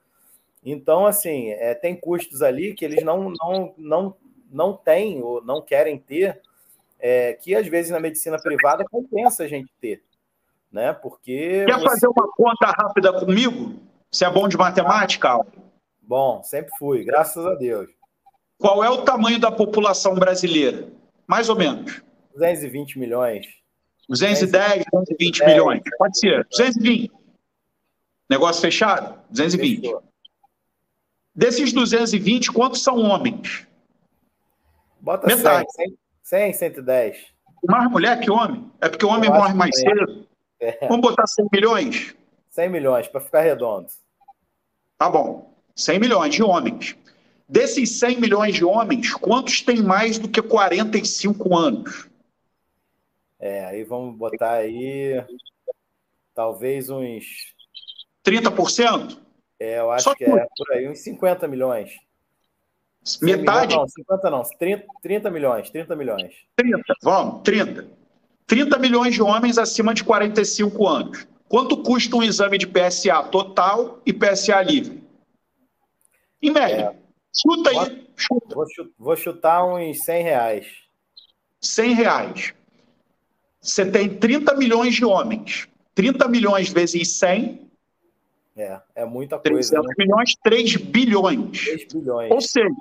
Então, 0.64 1.06
assim, 1.06 1.50
é, 1.50 1.74
tem 1.74 1.96
custos 1.96 2.40
ali 2.40 2.74
que 2.74 2.84
eles 2.84 3.02
não, 3.02 3.30
não, 3.30 3.74
não, 3.76 4.16
não 4.50 4.72
têm 4.74 5.22
ou 5.22 5.44
não 5.44 5.60
querem 5.60 5.98
ter, 5.98 6.40
é, 7.00 7.32
que 7.32 7.54
às 7.54 7.66
vezes 7.66 7.90
na 7.90 7.98
medicina 7.98 8.40
privada 8.40 8.84
compensa 8.88 9.42
a 9.42 9.48
gente 9.48 9.72
ter. 9.80 10.02
Né? 10.70 10.92
Porque. 10.92 11.64
Quer 11.66 11.78
você... 11.78 11.84
fazer 11.84 12.06
uma 12.06 12.28
conta 12.32 12.66
rápida 12.66 13.12
comigo? 13.12 13.74
Você 14.10 14.24
é 14.24 14.30
bom 14.30 14.46
de 14.46 14.56
matemática, 14.56 15.30
Aldo? 15.30 15.52
Bom, 16.00 16.42
sempre 16.42 16.70
fui, 16.78 17.04
graças 17.04 17.44
a 17.44 17.54
Deus. 17.54 17.90
Qual 18.58 18.84
é 18.84 18.90
o 18.90 19.02
tamanho 19.02 19.40
da 19.40 19.50
população 19.50 20.14
brasileira? 20.14 20.88
Mais 21.26 21.48
ou 21.48 21.56
menos. 21.56 22.02
220 22.34 22.98
milhões. 22.98 23.46
210, 24.08 24.84
220 24.92 25.38
10, 25.38 25.50
milhões. 25.50 25.82
Pode 25.98 26.18
ser. 26.18 26.46
220. 26.50 27.10
Negócio 28.30 28.60
fechado? 28.60 29.18
220. 29.30 29.80
Fechou. 29.80 30.11
Desses 31.34 31.72
220, 31.72 32.52
quantos 32.52 32.82
são 32.82 32.98
homens? 32.98 33.66
Bota 35.00 35.26
Metade. 35.26 35.66
100, 35.72 35.96
100, 36.22 36.52
110. 36.52 37.26
Mais 37.66 37.90
mulher 37.90 38.20
que 38.20 38.30
homem? 38.30 38.70
É 38.80 38.88
porque 38.88 39.06
o 39.06 39.08
homem 39.08 39.30
morre 39.30 39.54
mais 39.54 39.74
cedo? 39.78 40.26
É. 40.60 40.86
Vamos 40.86 41.00
botar 41.00 41.26
100 41.26 41.48
milhões? 41.52 42.14
100 42.50 42.68
milhões, 42.68 43.08
para 43.08 43.20
ficar 43.20 43.40
redondo. 43.40 43.88
Tá 44.98 45.08
bom. 45.08 45.54
100 45.74 45.98
milhões 45.98 46.34
de 46.34 46.42
homens. 46.42 46.96
Desses 47.48 47.98
100 47.98 48.20
milhões 48.20 48.54
de 48.54 48.64
homens, 48.64 49.12
quantos 49.14 49.62
têm 49.62 49.82
mais 49.82 50.18
do 50.18 50.28
que 50.28 50.40
45 50.40 51.56
anos? 51.56 52.08
É, 53.38 53.64
aí 53.64 53.82
vamos 53.84 54.16
botar 54.16 54.52
aí 54.52 55.24
talvez 56.34 56.88
uns 56.90 57.54
30%? 58.24 59.18
É, 59.62 59.78
eu 59.78 59.92
acho 59.92 60.02
Só 60.02 60.14
que, 60.16 60.24
que 60.24 60.30
é 60.30 60.46
por 60.56 60.72
aí, 60.72 60.88
uns 60.88 60.98
50 60.98 61.46
milhões. 61.46 61.92
Metade? 63.20 63.68
Milhões, 63.68 63.74
não, 63.74 63.88
50 63.88 64.30
não, 64.30 64.42
30, 64.42 64.86
30 65.00 65.30
milhões, 65.30 65.70
30 65.70 65.94
milhões. 65.94 66.34
30, 66.56 66.82
vamos, 67.00 67.42
30. 67.42 67.86
30 68.44 68.78
milhões 68.78 69.14
de 69.14 69.22
homens 69.22 69.58
acima 69.58 69.94
de 69.94 70.02
45 70.02 70.88
anos. 70.88 71.28
Quanto 71.48 71.80
custa 71.80 72.16
um 72.16 72.24
exame 72.24 72.58
de 72.58 72.66
PSA 72.66 73.22
total 73.24 74.00
e 74.04 74.12
PSA 74.12 74.60
livre? 74.62 75.00
Em 76.42 76.50
média. 76.50 76.92
É. 76.92 76.96
Chuta 77.32 77.70
aí. 77.70 78.08
Chuta. 78.16 78.54
Vou, 78.56 78.66
vou 78.98 79.16
chutar 79.16 79.64
uns 79.64 80.04
100 80.04 80.22
reais. 80.24 80.66
100 81.60 81.94
reais. 81.94 82.54
Você 83.60 83.86
tem 83.88 84.08
30 84.08 84.56
milhões 84.56 84.96
de 84.96 85.04
homens. 85.04 85.68
30 85.94 86.26
milhões 86.26 86.68
vezes 86.68 87.16
100. 87.16 87.70
É, 88.56 88.80
é 88.96 89.04
muita 89.04 89.38
coisa. 89.38 89.70
300 89.70 89.86
né? 89.86 89.94
milhões, 89.98 90.34
3 90.42 90.76
bilhões. 90.76 91.64
3 91.64 91.86
bilhões. 91.92 92.30
Ou 92.30 92.40
seja, 92.40 92.74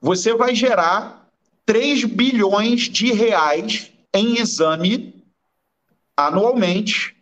você 0.00 0.34
vai 0.34 0.54
gerar 0.54 1.28
3 1.64 2.04
bilhões 2.04 2.82
de 2.82 3.12
reais 3.12 3.92
em 4.12 4.38
exame 4.38 5.24
anualmente 6.16 7.16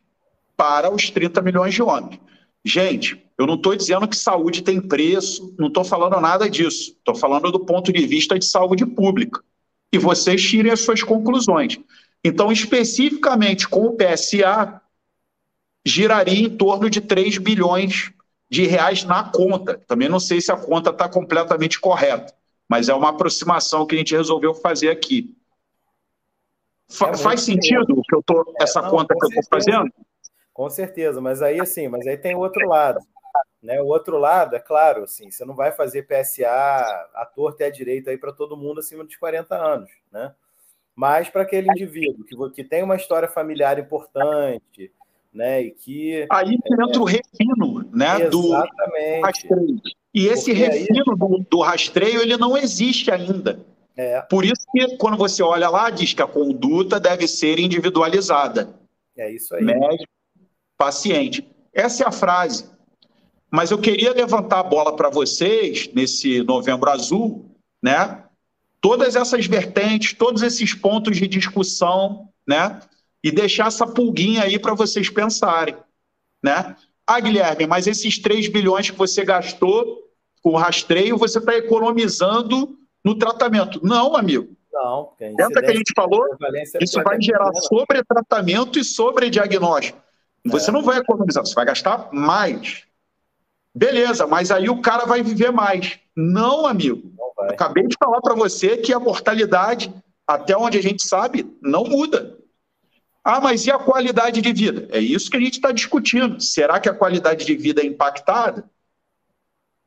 para 0.57 0.93
os 0.93 1.11
30 1.11 1.43
milhões 1.43 1.75
de 1.75 1.83
homens. 1.83 2.21
Gente, 2.65 3.23
eu 3.37 3.47
não 3.47 3.55
estou 3.55 3.75
dizendo 3.75 4.09
que 4.09 4.17
saúde 4.17 4.63
tem 4.63 4.81
preço, 4.81 5.55
não 5.59 5.69
estou 5.69 5.85
falando 5.85 6.21
nada 6.21 6.49
disso. 6.49 6.93
Estou 6.93 7.15
falando 7.15 7.51
do 7.51 7.61
ponto 7.61 7.93
de 7.93 8.07
vista 8.07 8.39
de 8.39 8.45
saúde 8.45 8.87
pública. 8.87 9.43
E 9.93 9.99
vocês 9.99 10.43
tirem 10.43 10.73
as 10.73 10.81
suas 10.81 11.03
conclusões. 11.03 11.79
Então, 12.25 12.51
especificamente 12.51 13.69
com 13.69 13.87
o 13.87 13.97
PSA, 13.97 14.81
giraria 15.85 16.47
em 16.47 16.57
torno 16.57 16.89
de 16.89 17.01
3 17.01 17.39
bilhões 17.39 18.13
de 18.49 18.67
reais 18.67 19.05
na 19.05 19.31
conta. 19.31 19.81
Também 19.87 20.09
não 20.09 20.21
sei 20.21 20.41
se 20.41 20.51
a 20.51 20.57
conta 20.57 20.91
está 20.91 21.09
completamente 21.09 21.81
correta, 21.81 22.33
mas 22.69 22.89
é 22.89 22.95
uma 22.95 23.11
aproximação 23.11 23.87
que 23.87 23.95
a 23.95 23.99
gente 23.99 24.17
resolveu 24.17 24.55
fazer 24.55 24.91
aqui. 24.91 25.37
É 27.03 27.17
faz 27.17 27.43
sentido 27.43 28.01
que 28.09 28.15
eu 28.15 28.23
tô, 28.23 28.55
essa 28.61 28.81
é, 28.81 28.83
não, 28.83 28.91
conta 28.91 29.15
que 29.15 29.25
eu 29.25 29.29
estou 29.29 29.45
fazendo? 29.51 29.91
Com 30.53 30.71
certeza, 30.71 31.21
mas 31.21 31.43
aí 31.43 31.61
assim, 31.61 31.89
mas 31.89 32.07
aí 32.07 32.17
tem 32.17 32.35
outro 32.35 32.69
lado. 32.69 33.01
Né? 33.63 33.81
O 33.81 33.87
outro 33.87 34.19
lado, 34.19 34.55
é 34.55 34.61
claro, 34.61 35.05
assim, 35.05 35.31
você 35.31 35.45
não 35.45 35.55
vai 35.55 35.73
fazer 35.73 36.07
PSA 36.07 37.09
ator 37.15 37.55
ter 37.55 37.71
direito 37.71 38.11
aí 38.11 38.19
para 38.19 38.33
todo 38.33 38.57
mundo 38.57 38.81
acima 38.81 39.03
dos 39.03 39.17
40 39.17 39.57
anos, 39.57 39.91
né? 40.13 40.35
Mas 40.95 41.29
para 41.29 41.43
aquele 41.43 41.69
indivíduo 41.71 42.25
que, 42.25 42.37
que 42.51 42.63
tem 42.63 42.83
uma 42.83 42.95
história 42.95 43.27
familiar 43.27 43.79
importante, 43.79 44.93
né? 45.35 45.63
E 45.63 45.71
que. 45.73 46.27
Aí 46.31 46.55
entra 46.55 46.87
é, 46.95 46.99
o 46.99 47.05
refino, 47.05 47.85
né? 47.93 48.23
Exatamente. 48.23 48.31
Do 48.31 49.23
rastreio. 49.23 49.81
E 50.15 50.27
esse 50.29 50.53
Porque 50.53 50.67
refino 50.67 51.13
aí... 51.13 51.19
do, 51.19 51.47
do, 51.51 51.61
rastreio 51.61 52.23
ele 52.23 52.37
não 52.37 52.57
existe 52.57 53.11
ainda. 53.11 53.61
É. 53.97 54.21
Por 54.23 54.45
isso 54.45 54.65
que 54.73 54.97
quando 54.97 55.17
você 55.17 55.43
olha 55.43 55.69
lá, 55.69 55.91
diz 55.91 56.15
que 56.15 56.23
a 56.23 56.27
conduta 56.27 57.01
deve 57.01 57.27
ser 57.27 57.59
individualizada. 57.59 58.75
É 59.17 59.31
isso 59.31 59.55
aí. 59.55 59.65
Médico 59.65 60.13
paciente. 60.77 61.47
Essa 61.73 62.05
é 62.05 62.07
a 62.09 62.13
frase. 62.13 62.69
Mas 63.51 63.71
eu 63.71 63.79
queria 63.79 64.13
levantar 64.13 64.61
a 64.61 64.65
bola 64.65 64.97
para 64.97 65.09
vocês 65.09 65.89
nesse 65.95 66.43
novembro 66.43 66.91
azul, 66.91 67.51
né? 67.83 68.25
Todas 68.81 69.17
essas 69.17 69.47
vertentes, 69.47 70.13
todos 70.13 70.43
esses 70.43 70.75
pontos 70.75 71.17
de 71.17 71.29
discussão, 71.29 72.29
né? 72.47 72.81
E 73.25 73.33
deixar 73.33 73.69
essa 73.69 73.87
pulguinha 73.87 74.43
aí 74.43 74.59
para 74.59 74.75
vocês 74.75 75.09
pensarem, 75.09 75.75
né? 76.43 76.77
Ah, 77.07 77.19
Guilherme, 77.19 77.67
mas 77.67 77.87
esses 77.87 78.19
3 78.19 78.49
bilhões 78.49 78.91
que 78.91 78.99
você 78.99 79.25
gastou 79.25 80.05
com 80.43 80.55
rastreio, 80.57 81.17
você 81.17 81.39
está 81.39 81.57
economizando 81.57 82.79
no 83.03 83.15
tratamento. 83.17 83.81
Não, 83.83 84.15
amigo. 84.15 84.55
Não, 84.71 85.07
porque 85.07 85.25
Lembra 85.25 85.63
que 85.63 85.71
a 85.71 85.75
gente 85.75 85.93
falou? 85.97 86.23
Isso 86.81 87.03
vai 87.03 87.19
gerar 87.21 87.51
sobre-tratamento 87.55 88.79
e 88.79 88.85
sobre-diagnóstico. 88.85 89.99
Você 90.45 90.69
é. 90.69 90.73
não 90.73 90.83
vai 90.83 90.99
economizar, 90.99 91.45
você 91.47 91.55
vai 91.55 91.65
gastar 91.65 92.11
mais. 92.13 92.85
Beleza, 93.75 94.27
mas 94.27 94.51
aí 94.51 94.69
o 94.69 94.83
cara 94.83 95.07
vai 95.07 95.23
viver 95.23 95.51
mais. 95.51 95.99
Não, 96.15 96.67
amigo. 96.67 97.11
Não 97.17 97.49
Acabei 97.49 97.87
de 97.87 97.97
falar 97.99 98.21
para 98.21 98.35
você 98.35 98.77
que 98.77 98.93
a 98.93 99.01
mortalidade, 99.01 99.93
até 100.27 100.57
onde 100.57 100.79
a 100.79 100.83
gente 100.83 101.07
sabe, 101.07 101.57
não 101.63 101.85
muda. 101.85 102.39
Ah, 103.25 103.41
mas 103.41 103.67
e 103.67 103.71
a 103.71 103.79
qualidade 103.79 104.43
de 104.43 104.53
vida? 104.53 104.87
É 104.91 105.01
isso 105.01 105.31
que 105.31 105.37
a 105.39 105.41
gente 105.41 105.55
está 105.55 105.73
discutindo. 105.73 106.39
Será 106.41 106.79
que 106.79 106.91
a 106.91 106.95
qualidade 106.95 107.47
de 107.47 107.57
vida 107.57 107.81
é 107.81 107.87
impactada? 107.87 108.69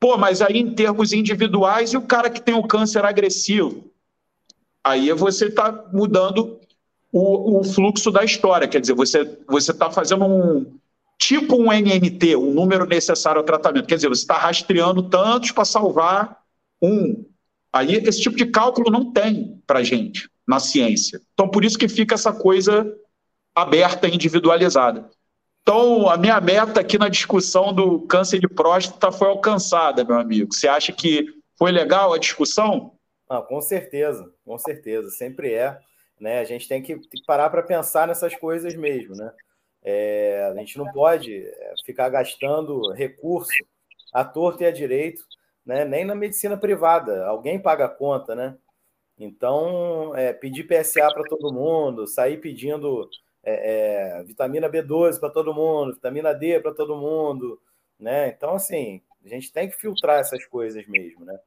Pô, 0.00 0.16
mas 0.16 0.42
aí 0.42 0.58
em 0.58 0.74
termos 0.74 1.12
individuais, 1.12 1.92
e 1.92 1.96
o 1.96 2.02
cara 2.02 2.28
que 2.28 2.42
tem 2.42 2.54
o 2.54 2.66
câncer 2.66 3.04
agressivo? 3.04 3.92
Aí 4.82 5.12
você 5.12 5.46
está 5.46 5.70
mudando 5.92 6.58
o, 7.12 7.60
o, 7.60 7.64
fluxo 7.64 8.10
da 8.10 8.24
história. 8.24 8.66
Quer 8.66 8.80
dizer, 8.80 8.94
você 8.94 9.22
está 9.56 9.90
fazendo 9.90 10.24
um 10.24 10.78
tipo 11.16 11.56
um 11.56 11.72
NNT, 11.72 12.36
um 12.36 12.52
número 12.52 12.86
necessário 12.86 13.40
ao 13.40 13.44
tratamento. 13.44 13.86
Quer 13.86 13.96
dizer, 13.96 14.08
você 14.08 14.22
está 14.22 14.36
rastreando 14.36 15.02
tantos 15.04 15.52
para 15.52 15.64
salvar 15.64 16.38
um. 16.82 17.24
Aí 17.72 17.94
esse 17.94 18.20
tipo 18.20 18.36
de 18.36 18.46
cálculo 18.46 18.90
não 18.90 19.12
tem 19.12 19.60
para 19.66 19.82
gente 19.82 20.28
na 20.46 20.58
ciência. 20.58 21.20
Então, 21.34 21.48
por 21.48 21.64
isso 21.64 21.78
que 21.78 21.88
fica 21.88 22.14
essa 22.14 22.32
coisa 22.32 22.90
aberta, 23.62 24.08
individualizada. 24.08 25.10
Então, 25.62 26.08
a 26.08 26.16
minha 26.16 26.40
meta 26.40 26.80
aqui 26.80 26.96
na 26.96 27.08
discussão 27.08 27.74
do 27.74 28.00
câncer 28.06 28.38
de 28.38 28.48
próstata 28.48 29.12
foi 29.12 29.28
alcançada, 29.28 30.02
meu 30.02 30.18
amigo. 30.18 30.52
Você 30.52 30.66
acha 30.66 30.92
que 30.92 31.26
foi 31.58 31.70
legal 31.70 32.14
a 32.14 32.18
discussão? 32.18 32.94
Ah, 33.28 33.42
com 33.42 33.60
certeza, 33.60 34.32
com 34.44 34.56
certeza, 34.56 35.10
sempre 35.10 35.52
é. 35.52 35.78
Né? 36.18 36.40
A 36.40 36.44
gente 36.44 36.66
tem 36.66 36.82
que, 36.82 36.94
tem 36.94 37.20
que 37.20 37.26
parar 37.26 37.50
para 37.50 37.62
pensar 37.62 38.08
nessas 38.08 38.34
coisas 38.34 38.74
mesmo, 38.74 39.14
né? 39.14 39.30
É, 39.82 40.50
a 40.50 40.54
gente 40.54 40.76
não 40.76 40.90
pode 40.90 41.36
é, 41.36 41.74
ficar 41.84 42.08
gastando 42.08 42.90
recurso 42.92 43.52
à 44.12 44.24
torta 44.24 44.64
e 44.64 44.66
à 44.66 44.70
direito, 44.72 45.22
né? 45.64 45.84
nem 45.84 46.04
na 46.04 46.14
medicina 46.14 46.56
privada. 46.56 47.26
Alguém 47.26 47.60
paga 47.60 47.84
a 47.84 47.88
conta, 47.88 48.34
né? 48.34 48.56
Então, 49.18 50.14
é, 50.16 50.32
pedir 50.32 50.64
PSA 50.64 51.08
para 51.12 51.24
todo 51.24 51.52
mundo, 51.52 52.06
sair 52.06 52.40
pedindo 52.40 53.08
é, 53.48 54.18
é, 54.20 54.22
vitamina 54.24 54.68
B12 54.68 55.18
para 55.18 55.30
todo 55.30 55.54
mundo, 55.54 55.94
vitamina 55.94 56.34
D 56.34 56.60
para 56.60 56.74
todo 56.74 56.96
mundo, 56.96 57.60
né? 57.98 58.28
Então, 58.28 58.54
assim, 58.54 59.00
a 59.24 59.28
gente 59.28 59.52
tem 59.52 59.68
que 59.68 59.76
filtrar 59.76 60.20
essas 60.20 60.44
coisas 60.44 60.86
mesmo, 60.86 61.24
né? 61.24 61.38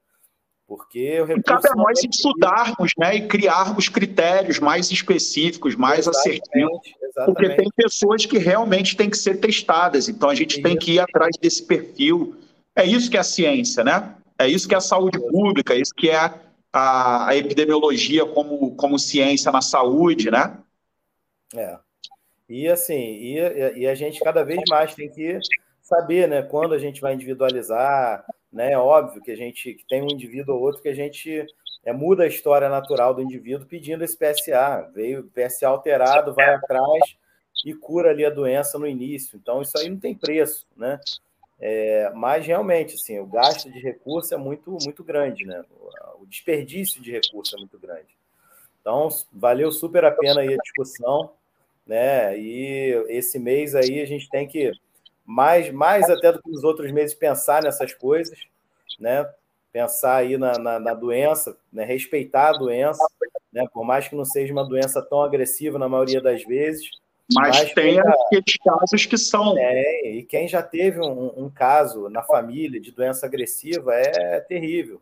Porque 0.67 1.19
o 1.19 1.25
recurso. 1.25 1.43
Cabe 1.43 1.67
a 1.69 1.75
nós 1.75 2.03
estudarmos 2.03 2.91
né, 2.97 3.15
e 3.15 3.27
criarmos 3.27 3.89
critérios 3.89 4.57
mais 4.57 4.89
específicos, 4.89 5.75
mais 5.75 6.07
exatamente, 6.07 6.41
assertivos. 6.41 6.79
Exatamente. 7.03 7.25
Porque 7.25 7.55
tem 7.55 7.69
pessoas 7.75 8.25
que 8.25 8.37
realmente 8.37 8.95
têm 8.95 9.09
que 9.09 9.17
ser 9.17 9.39
testadas, 9.39 10.07
então 10.07 10.29
a 10.29 10.35
gente 10.35 10.61
tem 10.61 10.77
que 10.77 10.93
ir 10.93 10.99
atrás 10.99 11.35
desse 11.41 11.63
perfil. 11.63 12.37
É 12.75 12.85
isso 12.85 13.11
que 13.11 13.17
é 13.17 13.19
a 13.19 13.23
ciência, 13.23 13.83
né? 13.83 14.15
É 14.39 14.47
isso 14.47 14.67
que 14.67 14.73
é 14.73 14.77
a 14.77 14.81
saúde 14.81 15.19
pública, 15.19 15.73
é 15.73 15.77
isso 15.77 15.93
que 15.93 16.09
é 16.09 16.33
a, 16.71 17.27
a 17.27 17.35
epidemiologia 17.35 18.25
como, 18.25 18.73
como 18.75 18.97
ciência 18.97 19.51
na 19.51 19.61
saúde, 19.61 20.31
né? 20.31 20.57
É. 21.53 21.77
E 22.51 22.67
assim, 22.67 22.99
e, 22.99 23.37
e 23.79 23.87
a 23.87 23.95
gente 23.95 24.19
cada 24.19 24.43
vez 24.43 24.59
mais 24.69 24.93
tem 24.93 25.09
que 25.09 25.39
saber, 25.81 26.27
né, 26.27 26.41
quando 26.41 26.73
a 26.73 26.77
gente 26.77 26.99
vai 26.99 27.13
individualizar, 27.13 28.25
né? 28.51 28.73
É 28.73 28.77
óbvio 28.77 29.21
que 29.21 29.31
a 29.31 29.37
gente 29.37 29.73
que 29.73 29.85
tem 29.87 30.01
um 30.01 30.11
indivíduo 30.11 30.55
ou 30.55 30.61
outro 30.61 30.81
que 30.81 30.89
a 30.89 30.93
gente 30.93 31.45
é, 31.85 31.93
muda 31.93 32.23
a 32.23 32.27
história 32.27 32.67
natural 32.67 33.13
do 33.13 33.21
indivíduo 33.21 33.65
pedindo 33.65 34.03
esse 34.03 34.17
PSA. 34.17 34.91
Veio 34.93 35.31
PSA 35.33 35.69
alterado, 35.69 36.33
vai 36.33 36.53
atrás 36.53 37.15
e 37.65 37.73
cura 37.73 38.09
ali 38.09 38.25
a 38.25 38.29
doença 38.29 38.77
no 38.77 38.85
início. 38.85 39.37
Então, 39.41 39.61
isso 39.61 39.77
aí 39.77 39.89
não 39.89 39.97
tem 39.97 40.13
preço, 40.13 40.67
né? 40.75 40.99
É, 41.57 42.11
mas 42.13 42.45
realmente, 42.45 42.95
assim, 42.95 43.17
o 43.19 43.25
gasto 43.25 43.71
de 43.71 43.79
recurso 43.79 44.33
é 44.33 44.37
muito, 44.37 44.77
muito 44.83 45.03
grande, 45.05 45.45
né? 45.45 45.63
O 46.19 46.25
desperdício 46.25 47.01
de 47.01 47.11
recurso 47.11 47.55
é 47.55 47.59
muito 47.59 47.79
grande. 47.79 48.17
Então, 48.81 49.07
valeu 49.31 49.71
super 49.71 50.03
a 50.03 50.11
pena 50.11 50.41
aí 50.41 50.53
a 50.53 50.57
discussão 50.57 51.31
né? 51.85 52.37
E 52.37 53.05
esse 53.09 53.39
mês 53.39 53.75
aí 53.75 54.01
a 54.01 54.05
gente 54.05 54.29
tem 54.29 54.47
que 54.47 54.71
mais, 55.25 55.71
mais 55.71 56.09
até 56.09 56.31
do 56.31 56.41
que 56.41 56.49
os 56.49 56.63
outros 56.63 56.91
meses 56.91 57.15
pensar 57.15 57.63
nessas 57.63 57.93
coisas, 57.93 58.37
né? 58.99 59.29
Pensar 59.71 60.17
aí 60.17 60.37
na, 60.37 60.57
na, 60.57 60.79
na 60.79 60.93
doença, 60.93 61.55
né? 61.71 61.85
respeitar 61.85 62.49
a 62.49 62.57
doença, 62.57 63.03
né? 63.51 63.65
Por 63.73 63.85
mais 63.85 64.07
que 64.07 64.15
não 64.15 64.25
seja 64.25 64.51
uma 64.51 64.67
doença 64.67 65.01
tão 65.01 65.21
agressiva 65.21 65.79
na 65.79 65.87
maioria 65.87 66.21
das 66.21 66.43
vezes. 66.43 66.89
Mas, 67.33 67.57
mas 67.57 67.73
tem 67.73 67.95
já, 67.95 68.01
aqueles 68.01 68.57
casos 68.61 69.05
que 69.05 69.17
são. 69.17 69.57
É, 69.57 70.09
e 70.09 70.23
quem 70.23 70.47
já 70.49 70.61
teve 70.61 70.99
um, 70.99 71.45
um 71.45 71.49
caso 71.49 72.09
na 72.09 72.21
família 72.21 72.81
de 72.81 72.91
doença 72.91 73.25
agressiva 73.25 73.93
é 73.95 74.41
terrível, 74.41 75.01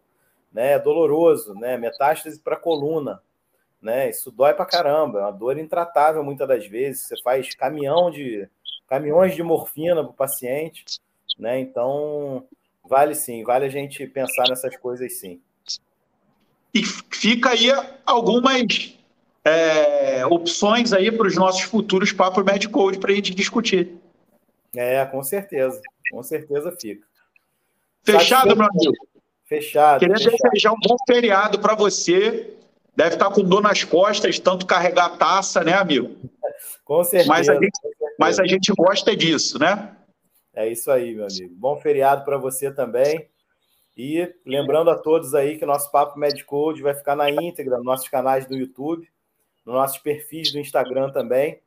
né? 0.54 0.74
É 0.74 0.80
doloroso, 0.80 1.56
né? 1.56 1.76
Metástase 1.76 2.40
para 2.40 2.56
coluna, 2.56 3.20
né? 3.82 4.10
Isso 4.10 4.32
dói 4.32 4.54
pra 4.54 4.66
caramba, 4.66 5.20
é 5.20 5.22
uma 5.24 5.32
dor 5.32 5.58
intratável 5.58 6.24
muitas 6.24 6.48
das 6.48 6.68
vezes. 6.68 7.08
Você 7.08 7.22
faz 7.22 7.56
caminhão 7.56 8.12
de 8.12 8.48
caminhões 8.88 9.36
de 9.36 9.44
morfina 9.44 10.04
para 10.04 10.12
o 10.12 10.14
paciente, 10.14 10.86
né? 11.38 11.60
Então 11.60 12.46
vale 12.84 13.16
sim, 13.16 13.44
vale 13.44 13.66
a 13.66 13.70
gente 13.70 14.06
pensar 14.08 14.50
nessas 14.50 14.76
coisas 14.78 15.20
sim. 15.20 15.40
E 16.74 16.84
fica 16.84 17.52
aí 17.52 17.70
algumas 18.06 18.96
é, 19.44 20.26
opções 20.26 20.94
aí 20.94 21.12
para 21.12 21.28
os 21.28 21.36
nossos 21.36 21.62
futuros 21.62 22.12
papos 22.12 22.44
Code 22.72 23.00
para 23.00 23.12
a 23.12 23.16
gente 23.16 23.34
discutir. 23.34 23.96
É, 24.76 25.04
com 25.06 25.24
certeza, 25.24 25.82
com 26.12 26.22
certeza 26.22 26.76
fica. 26.80 27.08
Fechado, 28.04 28.56
meu 28.56 28.68
amigo? 28.68 28.94
Fechado. 29.46 30.00
Queria 30.00 30.18
fechado. 30.18 30.38
desejar 30.52 30.72
um 30.74 30.80
bom 30.80 30.96
feriado 31.08 31.60
para 31.60 31.76
você 31.76 32.54
Deve 33.00 33.16
estar 33.16 33.32
com 33.32 33.42
dor 33.42 33.62
nas 33.62 33.86
costas, 33.86 34.40
tanto 34.40 34.66
carregar 34.66 35.06
a 35.06 35.16
taça, 35.16 35.64
né, 35.64 35.72
amigo? 35.72 36.18
Com 36.84 37.02
certeza. 37.02 37.30
Mas 37.30 37.48
a 37.48 37.54
gente, 37.54 37.80
mas 38.20 38.40
a 38.42 38.46
gente 38.46 38.74
gosta 38.78 39.16
disso, 39.16 39.58
né? 39.58 39.96
É 40.54 40.68
isso 40.68 40.92
aí, 40.92 41.16
meu 41.16 41.24
amigo. 41.26 41.56
Bom 41.56 41.80
feriado 41.80 42.26
para 42.26 42.38
você 42.38 42.70
também. 42.70 43.30
E 43.96 44.30
lembrando 44.46 44.90
a 44.90 44.98
todos 44.98 45.34
aí 45.34 45.58
que 45.58 45.64
o 45.64 45.68
nosso 45.68 45.90
Papo 45.90 46.20
Medicode 46.20 46.82
vai 46.82 46.94
ficar 46.94 47.16
na 47.16 47.32
íntegra 47.32 47.78
nos 47.78 47.86
nossos 47.86 48.10
canais 48.10 48.46
do 48.46 48.58
YouTube, 48.58 49.10
nos 49.66 49.76
nossos 49.76 50.00
perfis 50.00 50.52
do 50.52 50.60
Instagram 50.60 51.10
também. 51.10 51.62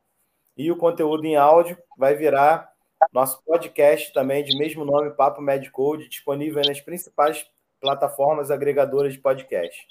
E 0.55 0.71
o 0.71 0.77
conteúdo 0.77 1.25
em 1.25 1.35
áudio 1.35 1.79
vai 1.97 2.15
virar 2.15 2.71
nosso 3.11 3.43
podcast 3.43 4.13
também 4.13 4.45
de 4.45 4.55
mesmo 4.59 4.85
nome, 4.85 5.09
Papo 5.13 5.41
Medicode, 5.41 6.11
disponível 6.11 6.61
nas 6.63 6.83
principais 6.83 7.47
plataformas 7.81 8.51
agregadoras 8.51 9.15
de 9.15 9.19
podcast. 9.19 9.83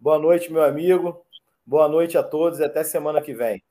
Boa 0.00 0.18
noite, 0.18 0.52
meu 0.52 0.62
amigo. 0.62 1.26
Boa 1.66 1.88
noite 1.88 2.16
a 2.16 2.22
todos 2.22 2.60
e 2.60 2.64
até 2.64 2.84
semana 2.84 3.20
que 3.20 3.34
vem. 3.34 3.62